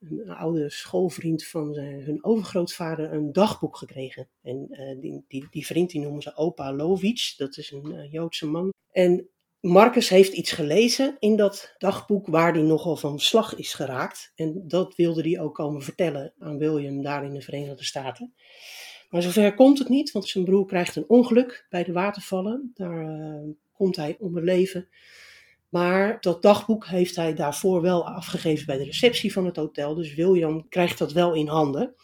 [0.00, 4.28] een oude schoolvriend van zijn, hun overgrootvader, een dagboek gekregen.
[4.42, 4.68] En
[5.00, 8.72] die, die, die vriend die noemen ze opa Lovic, dat is een Joodse man.
[8.92, 9.28] En
[9.60, 14.32] Marcus heeft iets gelezen in dat dagboek waar hij nogal van slag is geraakt.
[14.34, 18.34] En dat wilde hij ook komen vertellen aan William daar in de Verenigde Staten.
[19.10, 22.70] Maar zover komt het niet, want zijn broer krijgt een ongeluk bij de watervallen.
[22.74, 24.88] Daar eh, komt hij om het leven.
[25.68, 29.94] Maar dat dagboek heeft hij daarvoor wel afgegeven bij de receptie van het hotel.
[29.94, 31.94] Dus William krijgt dat wel in handen.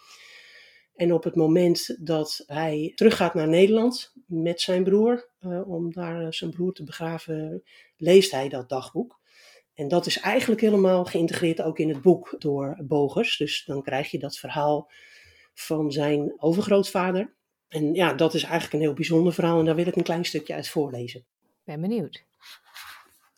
[0.96, 6.20] En op het moment dat hij teruggaat naar Nederland met zijn broer, eh, om daar
[6.20, 7.62] eh, zijn broer te begraven,
[7.96, 9.20] leest hij dat dagboek.
[9.74, 13.36] En dat is eigenlijk helemaal geïntegreerd ook in het boek door Bogers.
[13.36, 14.90] Dus dan krijg je dat verhaal
[15.54, 17.34] van zijn overgrootvader.
[17.68, 20.24] En ja, dat is eigenlijk een heel bijzonder verhaal en daar wil ik een klein
[20.24, 21.24] stukje uit voorlezen.
[21.64, 22.24] Ben benieuwd.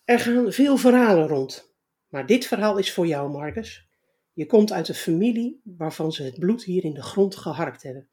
[0.04, 1.74] Er gaan veel verhalen rond.
[2.08, 3.87] Maar dit verhaal is voor jou, Marcus.
[4.38, 8.08] Je komt uit een familie waarvan ze het bloed hier in de grond geharkt hebben.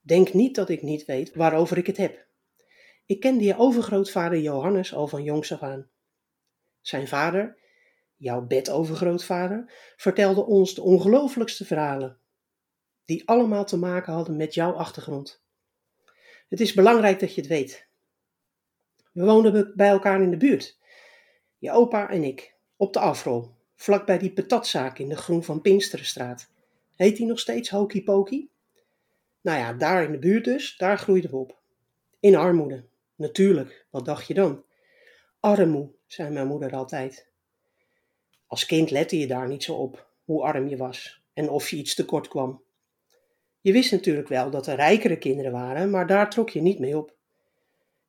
[0.00, 2.26] Denk niet dat ik niet weet waarover ik het heb.
[3.06, 5.90] Ik kende je overgrootvader Johannes al van jongs af aan.
[6.80, 7.58] Zijn vader,
[8.16, 12.18] jouw bedovergrootvader, vertelde ons de ongelooflijkste verhalen,
[13.04, 15.42] die allemaal te maken hadden met jouw achtergrond.
[16.48, 17.86] Het is belangrijk dat je het weet.
[19.12, 20.78] We woonden bij elkaar in de buurt,
[21.58, 26.50] je opa en ik, op de afrol, vlakbij die patatzaak in de Groen van Pinksterenstraat.
[26.96, 28.48] Heet die nog steeds Hokey?
[29.40, 31.58] Nou ja, daar in de buurt dus, daar groeiden we op.
[32.20, 32.84] In armoede.
[33.14, 34.64] Natuurlijk, wat dacht je dan?
[35.40, 37.26] Armoe, zei mijn moeder altijd.
[38.46, 41.76] Als kind lette je daar niet zo op, hoe arm je was en of je
[41.76, 42.62] iets tekort kwam.
[43.60, 46.96] Je wist natuurlijk wel dat er rijkere kinderen waren, maar daar trok je niet mee
[46.96, 47.14] op.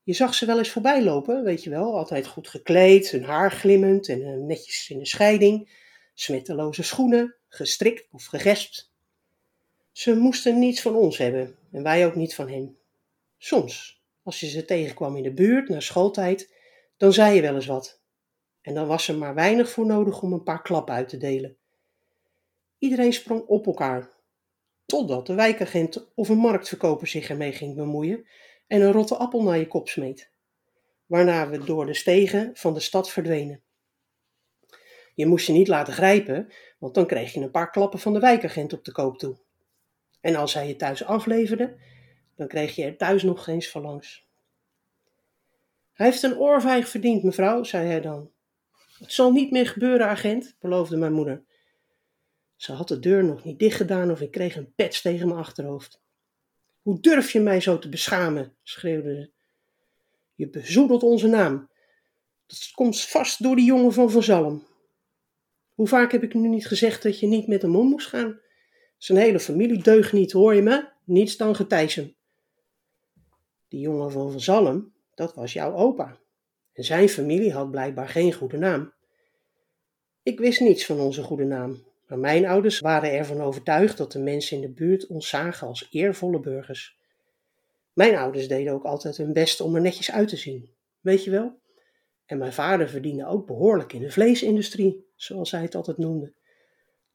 [0.04, 3.52] Je zag ze wel eens voorbij lopen, weet je wel, altijd goed gekleed, hun haar
[3.52, 5.70] glimmend en eh, netjes in de scheiding,
[6.14, 8.92] smetteloze schoenen, gestrikt of gegespt.
[9.92, 12.78] Ze moesten niets van ons hebben en wij ook niet van hen.
[13.38, 16.54] Soms, als je ze tegenkwam in de buurt na schooltijd,
[16.98, 18.02] dan zei je wel eens wat.
[18.62, 21.58] En dan was er maar weinig voor nodig om een paar klappen uit te delen.
[22.78, 24.12] Iedereen sprong op elkaar,
[24.86, 28.26] totdat de wijkagent of een marktverkoper zich ermee ging bemoeien
[28.74, 30.32] en een rotte appel naar je kop smeet,
[31.06, 33.62] waarna we door de stegen van de stad verdwenen.
[35.16, 38.20] Je moest je niet laten grijpen, want dan kreeg je een paar klappen van de
[38.20, 39.38] wijkagent op de koop toe.
[40.22, 41.76] En als hij je thuis afleverde,
[42.36, 44.28] dan kreeg je er thuis nog eens van langs.
[45.94, 48.32] Hij heeft een oorvijg verdiend, mevrouw, zei hij dan.
[49.00, 51.44] Het zal niet meer gebeuren, agent, beloofde mijn moeder.
[52.56, 55.40] Ze had de deur nog niet dicht gedaan of ik kreeg een pets tegen mijn
[55.40, 56.03] achterhoofd.
[56.84, 58.56] Hoe durf je mij zo te beschamen?
[58.64, 59.32] schreeuwde ze.
[60.36, 61.70] Je bezoedelt onze naam.
[62.46, 64.68] Dat komt vast door die jongen van Van Zalm.
[65.74, 68.40] Hoe vaak heb ik nu niet gezegd dat je niet met hem om moest gaan?
[68.98, 70.90] Zijn hele familie deugt niet, hoor je me?
[71.04, 72.16] Niets dan getijzen.
[73.68, 76.20] Die jongen van Van Zalm, dat was jouw opa.
[76.74, 78.94] En zijn familie had blijkbaar geen goede naam.
[80.24, 81.84] Ik wist niets van onze goede naam,
[82.20, 86.40] mijn ouders waren ervan overtuigd dat de mensen in de buurt ons zagen als eervolle
[86.40, 86.98] burgers.
[87.94, 90.70] Mijn ouders deden ook altijd hun best om er netjes uit te zien,
[91.02, 91.62] weet je wel?
[92.26, 96.34] En mijn vader verdiende ook behoorlijk in de vleesindustrie, zoals hij het altijd noemde.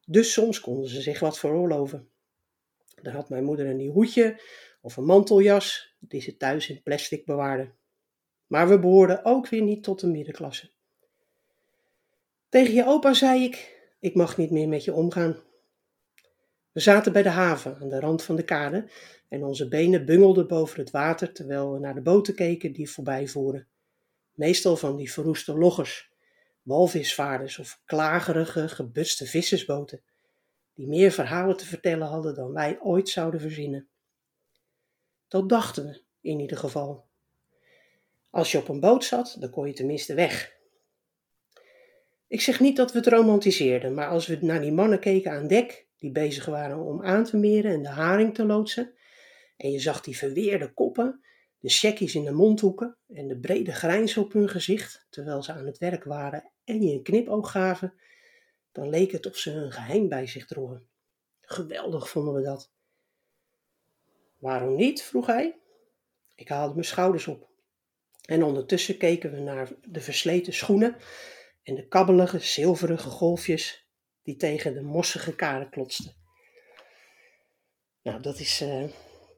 [0.06, 2.08] Dus soms konden ze zich wat veroorloven.
[3.02, 4.40] Dan had mijn moeder een nieuw hoedje
[4.80, 7.70] of een manteljas, die ze thuis in plastic bewaarde.
[8.46, 10.70] Maar we behoorden ook weer niet tot de middenklasse.
[12.48, 15.36] Tegen je opa zei ik: Ik mag niet meer met je omgaan.
[16.72, 18.90] We zaten bij de haven aan de rand van de kade
[19.28, 23.26] en onze benen bungelden boven het water terwijl we naar de boten keken die voorbij
[23.26, 23.68] voeren.
[24.32, 26.12] Meestal van die verroeste loggers,
[26.62, 30.02] walvisvaarders of klagerige, gebutste vissersboten,
[30.74, 33.88] die meer verhalen te vertellen hadden dan wij ooit zouden verzinnen.
[35.28, 37.06] Dat dachten we in ieder geval.
[38.30, 40.57] Als je op een boot zat, dan kon je tenminste weg.
[42.28, 45.46] Ik zeg niet dat we het romantiseerden, maar als we naar die mannen keken aan
[45.46, 48.94] dek, die bezig waren om aan te meren en de haring te loodsen,
[49.56, 51.20] en je zag die verweerde koppen,
[51.58, 55.66] de checkies in de mondhoeken en de brede grijns op hun gezicht, terwijl ze aan
[55.66, 57.94] het werk waren en je een knipoog gaven,
[58.72, 60.88] dan leek het of ze een geheim bij zich droegen.
[61.40, 62.70] Geweldig vonden we dat.
[64.38, 65.02] Waarom niet?
[65.02, 65.58] vroeg hij.
[66.34, 67.48] Ik haalde mijn schouders op.
[68.24, 70.96] En ondertussen keken we naar de versleten schoenen
[71.68, 73.86] en de kabbelige, zilverige golfjes
[74.22, 76.16] die tegen de mossige karen klotsten.
[78.02, 78.84] Nou, dat is uh,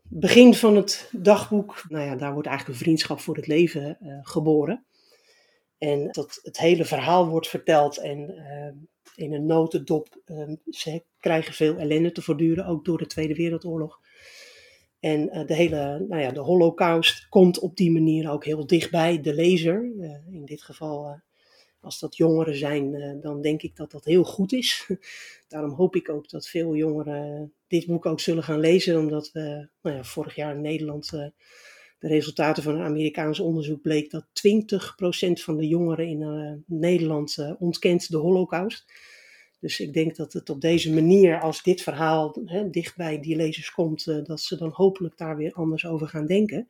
[0.02, 1.84] begin van het dagboek.
[1.88, 4.84] Nou ja, daar wordt eigenlijk een vriendschap voor het leven uh, geboren.
[5.78, 10.22] En dat het hele verhaal wordt verteld en uh, in een notendop.
[10.70, 14.00] ze krijgen veel ellende te voortduren, ook door de Tweede Wereldoorlog.
[15.00, 19.34] En de hele, nou ja, de holocaust komt op die manier ook heel dichtbij de
[19.34, 19.84] lezer.
[20.30, 21.20] in dit geval
[21.80, 24.88] als dat jongeren zijn, eh, dan denk ik dat dat heel goed is.
[25.48, 29.68] Daarom hoop ik ook dat veel jongeren dit boek ook zullen gaan lezen, omdat we
[29.82, 31.26] nou ja, vorig jaar in Nederland uh,
[31.98, 37.56] de resultaten van een Amerikaans onderzoek bleek dat 20% van de jongeren in uh, Nederland
[37.58, 38.92] ontkent de holocaust.
[39.60, 44.04] Dus ik denk dat het op deze manier, als dit verhaal hè, die lezers komt,
[44.04, 46.68] dat ze dan hopelijk daar weer anders over gaan denken.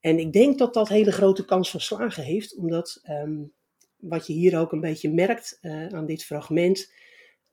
[0.00, 3.52] En ik denk dat dat hele grote kans van slagen heeft, omdat um,
[3.98, 6.92] wat je hier ook een beetje merkt uh, aan dit fragment,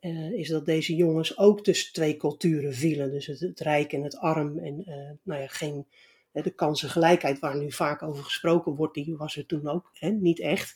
[0.01, 3.11] uh, is dat deze jongens ook tussen twee culturen vielen.
[3.11, 4.59] Dus het, rijk en het arm.
[4.59, 5.85] En uh, nou ja, geen,
[6.31, 10.39] de kansengelijkheid waar nu vaak over gesproken wordt, die was er toen ook hè, niet
[10.39, 10.75] echt.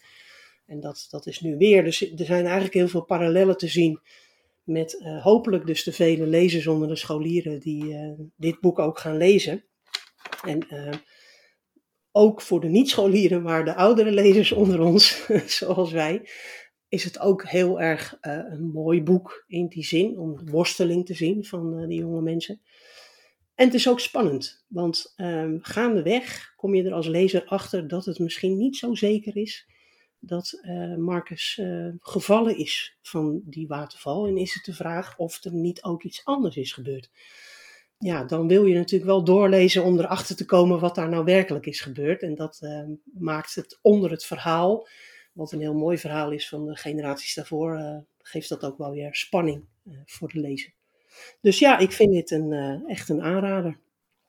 [0.65, 1.83] En dat, dat is nu weer.
[1.83, 3.99] Dus er zijn eigenlijk heel veel parallellen te zien
[4.63, 7.95] met hopelijk dus de vele lezers onder de scholieren die
[8.35, 9.63] dit boek ook gaan lezen.
[10.45, 10.67] En
[12.11, 16.29] ook voor de niet-scholieren, maar de oudere lezers onder ons, zoals wij,
[16.87, 21.05] is het ook heel erg uh, een mooi boek in die zin, om de worsteling
[21.05, 22.61] te zien van uh, die jonge mensen.
[23.55, 28.05] En het is ook spannend, want um, gaandeweg kom je er als lezer achter dat
[28.05, 29.67] het misschien niet zo zeker is
[30.19, 31.61] dat uh, Marcus
[31.99, 34.27] gevallen is van die waterval.
[34.27, 37.09] En is het de vraag of er niet ook iets anders is gebeurd
[37.99, 41.65] ja, dan wil je natuurlijk wel doorlezen om erachter te komen wat daar nou werkelijk
[41.65, 42.21] is gebeurd.
[42.21, 44.87] En dat uh, maakt het onder het verhaal,
[45.33, 48.91] wat een heel mooi verhaal is van de generaties daarvoor, uh, geeft dat ook wel
[48.91, 50.73] weer spanning uh, voor de lezer.
[51.41, 53.79] Dus ja, ik vind dit een, echt een aanrader.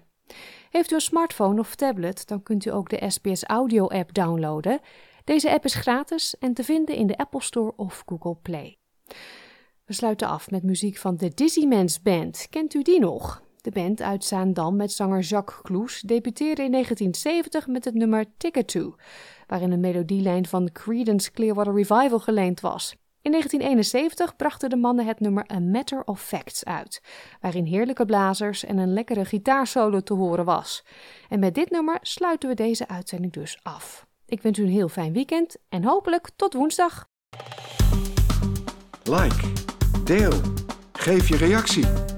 [0.70, 4.80] Heeft u een smartphone of tablet, dan kunt u ook de SBS Audio app downloaden.
[5.24, 8.76] Deze app is gratis en te vinden in de Apple Store of Google Play.
[9.84, 11.68] We sluiten af met muziek van de Dizzy
[12.02, 12.46] Band.
[12.50, 13.42] Kent u die nog?
[13.60, 18.68] De band uit Zaandam met zanger Jacques Kloes debuteerde in 1970 met het nummer Ticket
[18.68, 18.94] To,
[19.46, 22.96] waarin een melodielijn van Creedence Clearwater Revival geleend was.
[23.22, 27.02] In 1971 brachten de mannen het nummer A Matter of Facts uit,
[27.40, 30.84] waarin heerlijke blazers en een lekkere gitaarsolo te horen was.
[31.28, 34.06] En met dit nummer sluiten we deze uitzending dus af.
[34.26, 37.08] Ik wens u een heel fijn weekend en hopelijk tot woensdag.
[39.02, 39.52] Like,
[40.04, 40.40] deel,
[40.92, 42.17] geef je reactie.